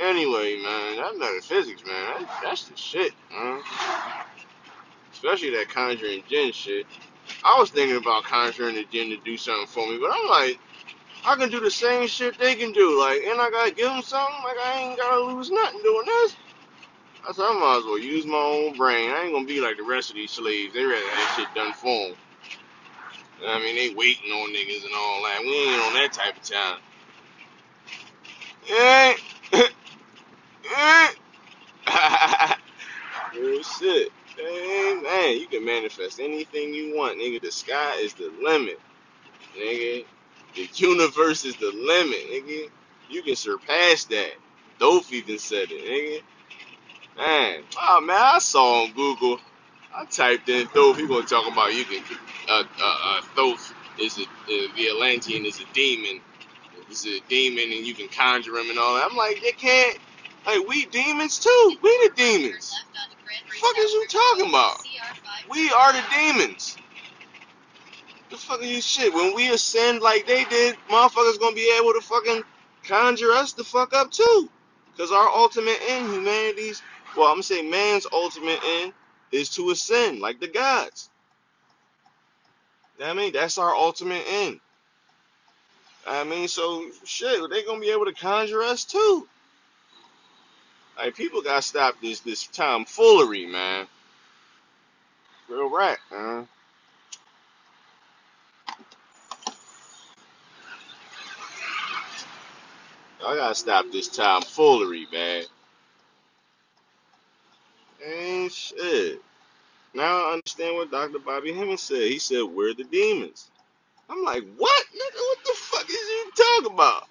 Anyway, 0.00 0.60
man, 0.62 0.96
that 0.96 1.18
metaphysics, 1.18 1.84
man, 1.86 2.22
that, 2.22 2.40
that's 2.42 2.68
the 2.68 2.76
shit, 2.76 3.12
man. 3.32 3.60
Especially 5.12 5.50
that 5.50 5.68
conjuring 5.68 6.22
jinn 6.28 6.52
shit. 6.52 6.86
I 7.44 7.58
was 7.58 7.70
thinking 7.70 7.96
about 7.96 8.24
conjuring 8.24 8.74
the 8.74 8.84
jinn 8.84 9.10
to 9.10 9.16
do 9.18 9.36
something 9.36 9.66
for 9.66 9.88
me, 9.88 9.98
but 9.98 10.10
I'm 10.12 10.28
like, 10.28 10.58
I 11.24 11.36
can 11.36 11.50
do 11.50 11.60
the 11.60 11.70
same 11.70 12.06
shit 12.08 12.38
they 12.38 12.54
can 12.54 12.72
do. 12.72 12.98
Like, 13.00 13.22
and 13.24 13.40
I 13.40 13.50
gotta 13.50 13.72
give 13.72 13.86
them 13.86 14.02
something. 14.02 14.36
Like, 14.44 14.58
I 14.58 14.80
ain't 14.80 14.98
gotta 14.98 15.20
lose 15.20 15.50
nothing 15.50 15.82
doing 15.82 16.06
this. 16.06 16.36
I 17.28 17.32
said, 17.32 17.44
I 17.44 17.52
might 17.54 17.78
as 17.78 17.84
well 17.84 17.98
use 17.98 18.26
my 18.26 18.38
own 18.38 18.76
brain. 18.76 19.10
I 19.10 19.24
ain't 19.24 19.34
gonna 19.34 19.46
be 19.46 19.60
like 19.60 19.76
the 19.76 19.82
rest 19.82 20.10
of 20.10 20.16
these 20.16 20.30
slaves. 20.30 20.74
They 20.74 20.84
rather 20.84 21.08
have 21.10 21.36
shit 21.36 21.54
done 21.54 21.72
for 21.72 22.08
them. 22.08 22.16
I 23.46 23.58
mean, 23.60 23.76
they 23.76 23.94
waiting 23.94 24.30
on 24.32 24.50
niggas 24.50 24.84
and 24.84 24.94
all 24.94 25.22
that. 25.24 25.40
We 25.42 25.48
ain't 25.48 25.82
on 25.82 25.94
that 25.94 26.12
type 26.12 26.36
of 26.36 26.42
time. 26.42 26.80
Yeah. 28.68 29.14
Real 33.34 33.62
shit. 33.62 34.12
Man, 34.38 35.38
you 35.38 35.46
can 35.48 35.64
manifest 35.64 36.20
anything 36.20 36.72
you 36.72 36.96
want, 36.96 37.18
nigga. 37.18 37.40
The 37.40 37.50
sky 37.50 37.96
is 38.00 38.14
the 38.14 38.32
limit, 38.42 38.80
nigga. 39.56 40.04
The 40.54 40.68
universe 40.74 41.44
is 41.44 41.56
the 41.56 41.72
limit, 41.72 42.20
nigga. 42.30 42.70
You 43.10 43.22
can 43.22 43.36
surpass 43.36 44.04
that. 44.06 44.32
Dope 44.78 45.12
even 45.12 45.38
said 45.38 45.68
it, 45.70 45.84
nigga. 45.84 46.22
Man, 47.16 47.62
oh 47.80 48.00
man, 48.00 48.16
I 48.16 48.38
saw 48.38 48.84
on 48.84 48.92
Google. 48.92 49.40
I 49.94 50.04
typed 50.04 50.48
in 50.48 50.68
Thoth. 50.68 50.98
He 50.98 51.08
gonna 51.08 51.26
talk 51.26 51.50
about 51.50 51.74
you 51.74 51.84
can. 51.84 52.04
Uh, 52.48 52.62
uh, 52.80 52.98
uh, 53.04 53.22
Thoth 53.34 53.74
is 54.00 54.18
a 54.18 54.22
uh, 54.22 54.68
the 54.76 54.88
Atlantean 54.90 55.44
is 55.44 55.60
a 55.60 55.64
demon. 55.74 56.20
He's 56.88 57.06
a 57.06 57.20
demon, 57.28 57.72
and 57.72 57.84
you 57.86 57.94
can 57.94 58.08
conjure 58.08 58.56
him 58.56 58.70
and 58.70 58.78
all 58.78 58.94
that. 58.94 59.08
I'm 59.10 59.16
like, 59.16 59.42
they 59.42 59.50
can't. 59.52 59.98
Like 60.48 60.66
we 60.66 60.86
demons 60.86 61.38
too. 61.38 61.76
We 61.82 62.08
the 62.08 62.14
demons. 62.16 62.72
What 62.72 63.46
the 63.50 63.56
fuck 63.58 63.78
is 63.84 63.92
you 63.92 64.06
talking 64.08 64.48
about? 64.48 64.80
We 65.50 65.70
are 65.70 65.92
the 65.92 66.02
demons. 66.10 66.78
The 68.30 68.38
fuck 68.38 68.62
are 68.62 68.64
you 68.64 68.80
shit? 68.80 69.12
When 69.12 69.34
we 69.34 69.50
ascend 69.50 70.00
like 70.00 70.26
they 70.26 70.44
did, 70.44 70.76
motherfuckers 70.88 71.38
gonna 71.38 71.54
be 71.54 71.70
able 71.78 71.92
to 71.92 72.00
fucking 72.00 72.44
conjure 72.84 73.32
us 73.32 73.52
the 73.52 73.62
fuck 73.62 73.92
up 73.92 74.10
too. 74.10 74.48
Because 74.96 75.12
our 75.12 75.28
ultimate 75.28 75.80
end, 75.86 76.14
humanity's, 76.14 76.80
well, 77.14 77.30
I'm 77.30 77.36
to 77.36 77.42
say 77.42 77.60
man's 77.60 78.06
ultimate 78.10 78.60
end 78.64 78.94
is 79.30 79.50
to 79.50 79.68
ascend 79.68 80.20
like 80.20 80.40
the 80.40 80.48
gods. 80.48 81.10
I 83.04 83.12
mean? 83.12 83.34
That's 83.34 83.58
our 83.58 83.74
ultimate 83.74 84.24
end. 84.26 84.60
I 86.06 86.24
mean, 86.24 86.48
so 86.48 86.86
shit, 87.04 87.38
they 87.50 87.64
gonna 87.64 87.80
be 87.80 87.90
able 87.90 88.06
to 88.06 88.14
conjure 88.14 88.62
us 88.62 88.86
too. 88.86 89.28
Like 90.98 91.16
people 91.16 91.42
gotta 91.42 91.62
stop 91.62 91.96
this 92.02 92.20
this 92.20 92.46
tomfoolery, 92.46 93.46
man. 93.46 93.86
Real 95.48 95.70
right, 95.70 95.98
man. 96.10 96.48
I 103.26 103.36
gotta 103.36 103.54
stop 103.54 103.86
this 103.92 104.08
tomfoolery, 104.08 105.06
man. 105.12 105.44
And 108.04 108.52
shit. 108.52 109.22
Now 109.94 110.28
I 110.28 110.32
understand 110.34 110.76
what 110.76 110.90
Dr. 110.90 111.18
Bobby 111.18 111.52
Hemmings 111.52 111.82
said. 111.82 112.02
He 112.02 112.18
said, 112.18 112.42
We're 112.42 112.74
the 112.74 112.84
demons. 112.84 113.50
I'm 114.08 114.24
like, 114.24 114.44
what? 114.56 114.86
Nigga, 114.94 115.20
what 115.20 115.38
the 115.44 115.54
fuck 115.56 115.88
is 115.88 115.96
you 115.96 116.30
talking 116.36 116.74
about? 116.74 117.04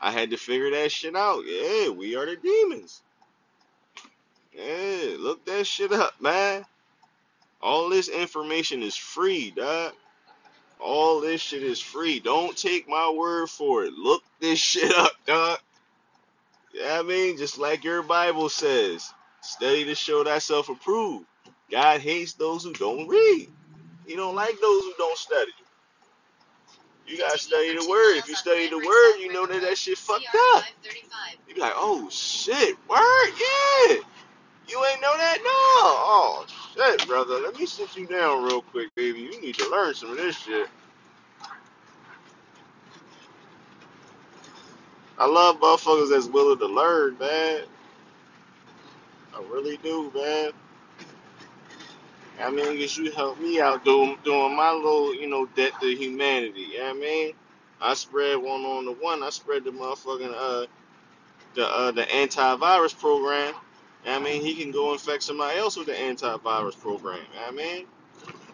I 0.00 0.12
had 0.12 0.30
to 0.30 0.36
figure 0.36 0.70
that 0.70 0.92
shit 0.92 1.16
out. 1.16 1.42
Yeah, 1.46 1.90
we 1.90 2.16
are 2.16 2.26
the 2.26 2.36
demons. 2.36 3.02
Yeah, 4.58 5.16
look 5.18 5.44
that 5.46 5.66
shit 5.66 5.92
up, 5.92 6.20
man. 6.20 6.64
All 7.62 7.88
this 7.88 8.08
information 8.08 8.82
is 8.82 8.96
free, 8.96 9.52
dog. 9.52 9.92
All 10.80 11.20
this 11.20 11.40
shit 11.40 11.62
is 11.62 11.80
free. 11.80 12.20
Don't 12.20 12.56
take 12.56 12.88
my 12.88 13.10
word 13.10 13.48
for 13.50 13.84
it. 13.84 13.92
Look 13.94 14.22
this 14.40 14.58
shit 14.58 14.92
up, 14.94 15.12
dog. 15.26 15.58
Yeah, 16.74 16.98
I 16.98 17.02
mean, 17.02 17.36
just 17.36 17.58
like 17.58 17.84
your 17.84 18.02
Bible 18.02 18.48
says, 18.48 19.12
study 19.40 19.84
to 19.84 19.94
show 19.94 20.24
thyself 20.24 20.68
approved. 20.68 21.26
God 21.70 22.00
hates 22.00 22.34
those 22.34 22.64
who 22.64 22.72
don't 22.72 23.08
read. 23.08 23.48
He 24.06 24.16
don't 24.16 24.34
like 24.34 24.58
those 24.60 24.82
who 24.82 24.92
don't 24.98 25.18
study. 25.18 25.52
You 27.06 27.18
gotta 27.18 27.38
study 27.38 27.76
the 27.76 27.88
word. 27.88 28.16
If 28.16 28.28
you 28.28 28.34
study 28.34 28.68
the 28.68 28.76
word, 28.78 29.16
you 29.18 29.32
know 29.32 29.46
that 29.46 29.62
that 29.62 29.78
shit 29.78 29.98
fucked 29.98 30.26
up. 30.54 30.64
You 31.48 31.54
be 31.54 31.60
like, 31.60 31.72
oh 31.76 32.08
shit, 32.10 32.76
word, 32.88 33.32
yeah. 33.40 33.96
You 34.68 34.84
ain't 34.84 35.00
know 35.00 35.16
that? 35.16 35.38
No. 35.38 35.48
Oh 35.50 36.46
shit, 36.74 37.06
brother. 37.06 37.40
Let 37.40 37.58
me 37.58 37.66
sit 37.66 37.96
you 37.96 38.06
down 38.06 38.44
real 38.44 38.62
quick, 38.62 38.94
baby. 38.94 39.20
You 39.20 39.40
need 39.40 39.56
to 39.56 39.70
learn 39.70 39.94
some 39.94 40.10
of 40.10 40.16
this 40.16 40.36
shit. 40.36 40.68
I 45.18 45.26
love 45.26 45.58
motherfuckers 45.60 46.10
that's 46.10 46.26
willing 46.26 46.58
to 46.58 46.66
learn, 46.66 47.18
man. 47.18 47.62
I 49.34 49.42
really 49.50 49.78
do, 49.78 50.12
man. 50.14 50.52
I 52.40 52.50
mean, 52.50 52.80
cause 52.80 52.96
you 52.96 53.10
help 53.10 53.40
me 53.40 53.60
out 53.60 53.84
doing 53.84 54.16
doing 54.24 54.54
my 54.54 54.70
little, 54.72 55.14
you 55.14 55.28
know, 55.28 55.46
debt 55.56 55.72
to 55.80 55.94
humanity. 55.94 56.68
You 56.72 56.78
know 56.78 56.84
what 56.84 56.96
I 56.96 57.00
mean? 57.00 57.32
I 57.80 57.94
spread 57.94 58.36
one 58.36 58.60
on 58.62 58.84
the 58.84 58.92
one. 58.92 59.22
I 59.22 59.30
spread 59.30 59.64
the 59.64 59.70
motherfucking 59.70 60.34
uh 60.36 60.66
the 61.54 61.66
uh 61.66 61.90
the 61.90 62.02
antivirus 62.02 62.98
program. 62.98 63.54
I 64.06 64.18
mean, 64.18 64.42
he 64.42 64.54
can 64.54 64.70
go 64.70 64.92
infect 64.92 65.22
somebody 65.22 65.58
else 65.58 65.76
with 65.76 65.86
the 65.86 65.92
antivirus 65.92 66.78
program. 66.78 67.20
I 67.46 67.50
mean, 67.50 67.86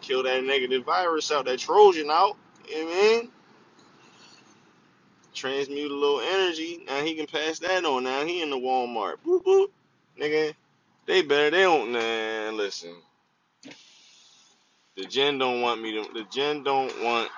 kill 0.00 0.22
that 0.22 0.44
negative 0.44 0.84
virus 0.84 1.30
out, 1.30 1.44
that 1.46 1.58
Trojan 1.58 2.10
out. 2.10 2.36
I 2.74 2.84
mean? 2.84 3.30
Transmute 5.34 5.90
a 5.90 5.94
little 5.94 6.20
energy. 6.20 6.84
Now 6.86 7.02
he 7.02 7.14
can 7.14 7.26
pass 7.26 7.58
that 7.60 7.84
on. 7.84 8.04
Now 8.04 8.24
he 8.24 8.42
in 8.42 8.50
the 8.50 8.56
Walmart. 8.56 9.16
Boop 9.26 9.42
boop. 9.42 9.66
Nigga, 10.18 10.54
they 11.06 11.22
better. 11.22 11.50
They 11.50 11.62
don't. 11.62 11.92
Nah, 11.92 12.50
listen. 12.56 12.94
The 14.96 15.04
jinn 15.06 15.38
don't 15.38 15.60
want 15.60 15.82
me 15.82 15.92
to. 15.92 16.12
The 16.12 16.24
jinn 16.30 16.62
don't 16.62 16.92
want. 17.02 17.30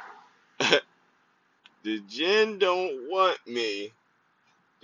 the 1.82 2.00
jinn 2.06 2.58
don't 2.58 3.08
want 3.08 3.38
me 3.46 3.92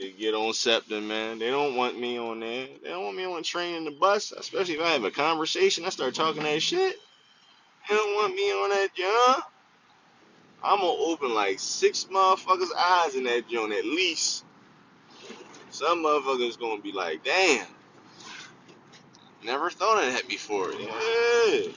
to 0.02 0.10
get 0.10 0.34
on 0.34 0.52
SEPTA, 0.52 1.00
man. 1.00 1.38
They 1.38 1.50
don't 1.50 1.76
want 1.76 1.98
me 1.98 2.18
on 2.18 2.40
there. 2.40 2.66
They 2.82 2.88
don't 2.88 3.04
want 3.04 3.16
me 3.16 3.24
on 3.24 3.42
training 3.44 3.84
the 3.84 3.92
bus, 3.92 4.32
especially 4.32 4.74
if 4.74 4.80
I 4.80 4.90
have 4.90 5.04
a 5.04 5.10
conversation. 5.10 5.84
I 5.84 5.90
start 5.90 6.14
talking 6.14 6.42
that 6.42 6.60
shit. 6.60 6.96
They 7.88 7.94
don't 7.94 8.14
want 8.16 8.34
me 8.34 8.50
on 8.50 8.70
that 8.70 8.88
joint. 8.94 9.44
I'm 10.64 10.78
gonna 10.78 10.90
open 10.90 11.34
like 11.34 11.58
six 11.58 12.06
motherfuckers' 12.10 12.74
eyes 12.76 13.14
in 13.14 13.24
that 13.24 13.48
joint 13.48 13.72
at 13.72 13.84
least. 13.84 14.44
Some 15.70 16.04
motherfuckers 16.04 16.58
gonna 16.58 16.82
be 16.82 16.92
like, 16.92 17.24
damn, 17.24 17.66
never 19.44 19.70
thought 19.70 20.04
of 20.04 20.12
that 20.12 20.28
before. 20.28 20.72
Yeah. 20.72 21.72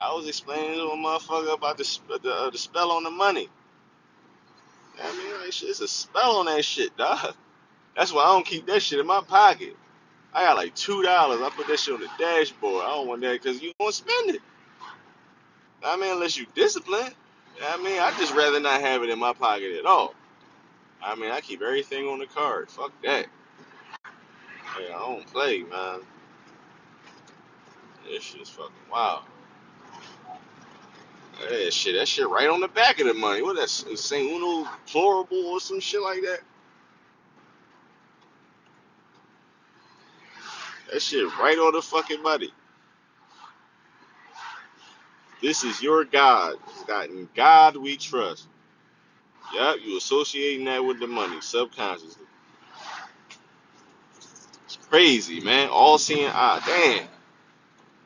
I 0.00 0.14
was 0.14 0.28
explaining 0.28 0.76
to 0.76 0.88
a 0.88 0.96
motherfucker 0.96 1.54
about 1.54 1.76
the 1.78 1.98
the, 2.22 2.30
uh, 2.30 2.50
the 2.50 2.58
spell 2.58 2.92
on 2.92 3.04
the 3.04 3.10
money. 3.10 3.48
I 5.02 5.12
mean, 5.16 5.50
shit, 5.50 5.70
it's 5.70 5.80
a 5.80 5.88
spell 5.88 6.36
on 6.36 6.46
that 6.46 6.64
shit, 6.64 6.96
dog. 6.96 7.34
That's 7.96 8.12
why 8.12 8.22
I 8.22 8.26
don't 8.26 8.46
keep 8.46 8.66
that 8.66 8.80
shit 8.80 9.00
in 9.00 9.06
my 9.06 9.20
pocket. 9.26 9.76
I 10.32 10.44
got 10.44 10.56
like 10.56 10.74
two 10.74 11.02
dollars. 11.02 11.40
I 11.40 11.50
put 11.50 11.66
that 11.68 11.78
shit 11.80 11.94
on 11.94 12.00
the 12.00 12.08
dashboard. 12.18 12.84
I 12.84 12.90
don't 12.90 13.08
want 13.08 13.22
that 13.22 13.32
because 13.42 13.60
you 13.60 13.72
won't 13.80 13.94
spend 13.94 14.30
it. 14.30 14.42
I 15.84 15.96
mean, 15.96 16.12
unless 16.12 16.36
you 16.36 16.46
discipline. 16.54 17.12
I 17.64 17.76
mean, 17.82 17.98
I 17.98 18.12
just 18.18 18.34
rather 18.34 18.60
not 18.60 18.80
have 18.80 19.02
it 19.02 19.10
in 19.10 19.18
my 19.18 19.32
pocket 19.32 19.72
at 19.78 19.86
all. 19.86 20.14
I 21.02 21.14
mean, 21.16 21.30
I 21.30 21.40
keep 21.40 21.62
everything 21.62 22.06
on 22.06 22.18
the 22.18 22.26
card. 22.26 22.70
Fuck 22.70 22.92
that. 23.02 23.26
I 24.04 24.88
don't 24.90 25.26
play, 25.26 25.62
man. 25.62 26.00
This 28.06 28.22
shit's 28.22 28.50
fucking 28.50 28.72
wild. 28.90 29.22
That 31.40 31.72
shit, 31.72 31.94
that 31.96 32.08
shit 32.08 32.28
right 32.28 32.48
on 32.48 32.60
the 32.60 32.68
back 32.68 33.00
of 33.00 33.06
the 33.06 33.14
money. 33.14 33.42
What 33.42 33.56
that 33.56 33.68
Saint 33.68 34.32
Uno 34.32 34.68
plorable 34.88 35.44
or 35.44 35.60
some 35.60 35.80
shit 35.80 36.02
like 36.02 36.22
that? 36.22 36.40
That 40.92 41.02
shit 41.02 41.26
right 41.38 41.58
on 41.58 41.72
the 41.74 41.82
fucking 41.82 42.22
money. 42.22 42.52
This 45.42 45.64
is 45.64 45.82
your 45.82 46.04
God. 46.04 46.56
God 46.86 47.10
God 47.34 47.76
we 47.76 47.96
trust. 47.96 48.46
Yep, 49.54 49.76
you 49.84 49.96
associating 49.96 50.66
that 50.66 50.84
with 50.84 51.00
the 51.00 51.06
money 51.06 51.40
subconsciously. 51.40 52.26
It's 54.64 54.78
crazy, 54.90 55.40
man. 55.40 55.68
All 55.70 55.98
seeing 55.98 56.28
eye. 56.28 56.60
Damn. 56.66 57.08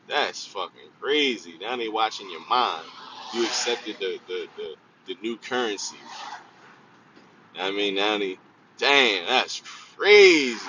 That's 0.08 0.46
fucking 0.46 0.90
crazy. 1.00 1.54
Now 1.60 1.76
they 1.76 1.88
watching 1.88 2.30
your 2.30 2.46
mind. 2.48 2.86
You 3.34 3.44
accepted 3.44 3.96
the 3.98 4.18
the, 4.28 4.48
the, 4.56 4.74
the 5.06 5.16
new 5.22 5.36
currency. 5.36 5.96
I 7.58 7.70
mean 7.70 7.94
now 7.94 8.18
they 8.18 8.38
damn, 8.78 9.26
that's 9.26 9.62
crazy. 9.96 10.60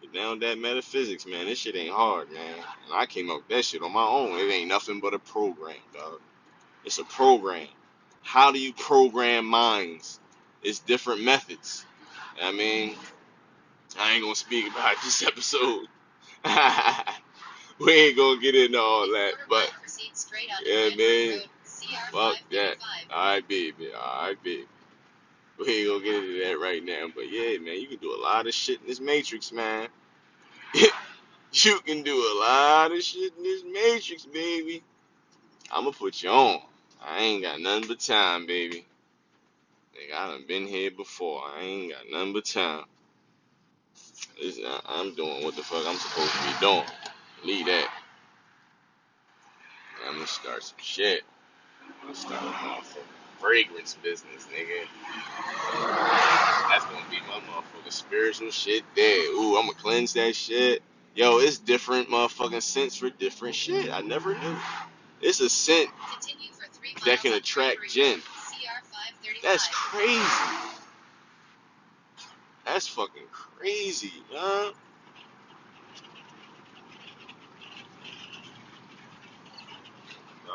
Get 0.00 0.12
down 0.12 0.40
that 0.40 0.58
metaphysics, 0.58 1.26
man. 1.26 1.46
This 1.46 1.58
shit 1.58 1.76
ain't 1.76 1.94
hard, 1.94 2.30
man. 2.30 2.54
And 2.54 2.94
I 2.94 3.06
came 3.06 3.30
up 3.30 3.38
with 3.38 3.48
that 3.48 3.64
shit 3.64 3.82
on 3.82 3.92
my 3.92 4.04
own. 4.04 4.38
It 4.38 4.52
ain't 4.52 4.68
nothing 4.68 5.00
but 5.00 5.14
a 5.14 5.18
program, 5.18 5.76
dog. 5.94 6.20
It's 6.84 6.98
a 6.98 7.04
program. 7.04 7.68
How 8.22 8.52
do 8.52 8.60
you 8.60 8.72
program 8.72 9.46
minds? 9.46 10.20
It's 10.62 10.78
different 10.78 11.22
methods. 11.22 11.84
I 12.40 12.52
mean, 12.52 12.94
I 13.98 14.14
ain't 14.14 14.22
gonna 14.22 14.34
speak 14.34 14.70
about 14.70 14.96
this 15.04 15.22
episode. 15.22 15.86
we 17.86 17.92
ain't 17.92 18.16
gonna 18.16 18.40
get 18.40 18.54
into 18.54 18.80
all 18.80 19.06
that, 19.08 19.32
but 19.48 19.72
yeah, 20.64 20.90
man. 20.96 21.40
Fuck 22.12 22.36
that. 22.50 22.76
Alright, 23.10 23.48
baby. 23.48 23.88
Alright, 23.94 24.42
baby. 24.42 24.66
We 25.58 25.66
ain't 25.66 25.88
gonna 25.88 26.04
get 26.04 26.14
into 26.14 26.44
that 26.44 26.60
right 26.60 26.84
now, 26.84 27.08
but 27.14 27.30
yeah, 27.30 27.58
man, 27.58 27.80
you 27.80 27.86
can 27.86 27.98
do 27.98 28.14
a 28.14 28.20
lot 28.22 28.46
of 28.46 28.54
shit 28.54 28.80
in 28.80 28.86
this 28.86 29.00
matrix, 29.00 29.52
man. 29.52 29.88
you 30.74 31.80
can 31.80 32.02
do 32.02 32.14
a 32.14 32.34
lot 32.40 32.92
of 32.92 33.02
shit 33.02 33.32
in 33.36 33.42
this 33.42 33.62
matrix, 33.64 34.26
baby. 34.26 34.82
I'ma 35.70 35.90
put 35.90 36.22
you 36.22 36.30
on. 36.30 36.60
I 37.04 37.18
ain't 37.18 37.42
got 37.42 37.60
nothing 37.60 37.88
but 37.88 38.00
time, 38.00 38.46
baby. 38.46 38.86
Nigga, 39.94 40.16
I 40.16 40.26
done 40.28 40.44
been 40.46 40.66
here 40.66 40.90
before. 40.90 41.42
I 41.44 41.62
ain't 41.62 41.92
got 41.92 42.10
nothing 42.10 42.32
but 42.32 42.44
time. 42.44 42.84
I, 44.42 44.80
I'm 44.86 45.14
doing 45.14 45.44
what 45.44 45.56
the 45.56 45.62
fuck 45.62 45.84
I'm 45.86 45.96
supposed 45.96 46.32
to 46.32 46.42
be 46.42 46.60
doing. 46.60 46.84
Leave 47.44 47.66
that. 47.66 47.88
I'm 50.06 50.14
gonna 50.14 50.26
start 50.26 50.62
some 50.64 50.78
shit. 50.82 51.22
I'm 51.88 51.94
gonna 52.02 52.14
start 52.14 52.42
a 52.42 52.46
motherfucking 52.46 53.40
fragrance 53.40 53.96
business, 54.02 54.46
nigga. 54.54 54.86
That's 56.70 56.84
gonna 56.86 57.04
be 57.10 57.18
my 57.28 57.40
motherfucking 57.52 57.92
spiritual 57.92 58.50
shit 58.50 58.84
there. 58.96 59.30
Ooh, 59.32 59.56
I'm 59.56 59.66
gonna 59.66 59.78
cleanse 59.78 60.14
that 60.14 60.36
shit. 60.36 60.82
Yo, 61.16 61.38
it's 61.38 61.58
different 61.58 62.08
motherfucking 62.10 62.62
scents 62.62 62.96
for 62.96 63.10
different 63.10 63.54
shit. 63.56 63.92
I 63.92 64.00
never 64.02 64.34
knew. 64.34 64.56
It's 65.22 65.40
a 65.40 65.50
scent 65.50 65.90
that 67.06 67.20
can 67.22 67.34
attract 67.34 67.88
jinn. 67.90 68.20
That's 69.42 69.68
crazy. 69.68 70.68
That's 72.66 72.88
fucking 72.88 73.24
crazy, 73.32 74.12
man. 74.32 74.72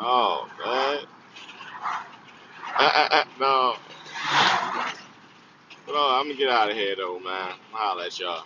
Oh, 0.01 0.47
man. 0.65 0.99
No. 3.39 3.75
Uh, 5.89 6.19
I'm 6.19 6.25
gonna 6.27 6.35
get 6.35 6.49
out 6.49 6.69
of 6.71 6.77
here, 6.77 6.95
though, 6.97 7.19
man. 7.19 7.53
I'll 7.75 7.99
at 8.01 8.19
y'all. 8.19 8.45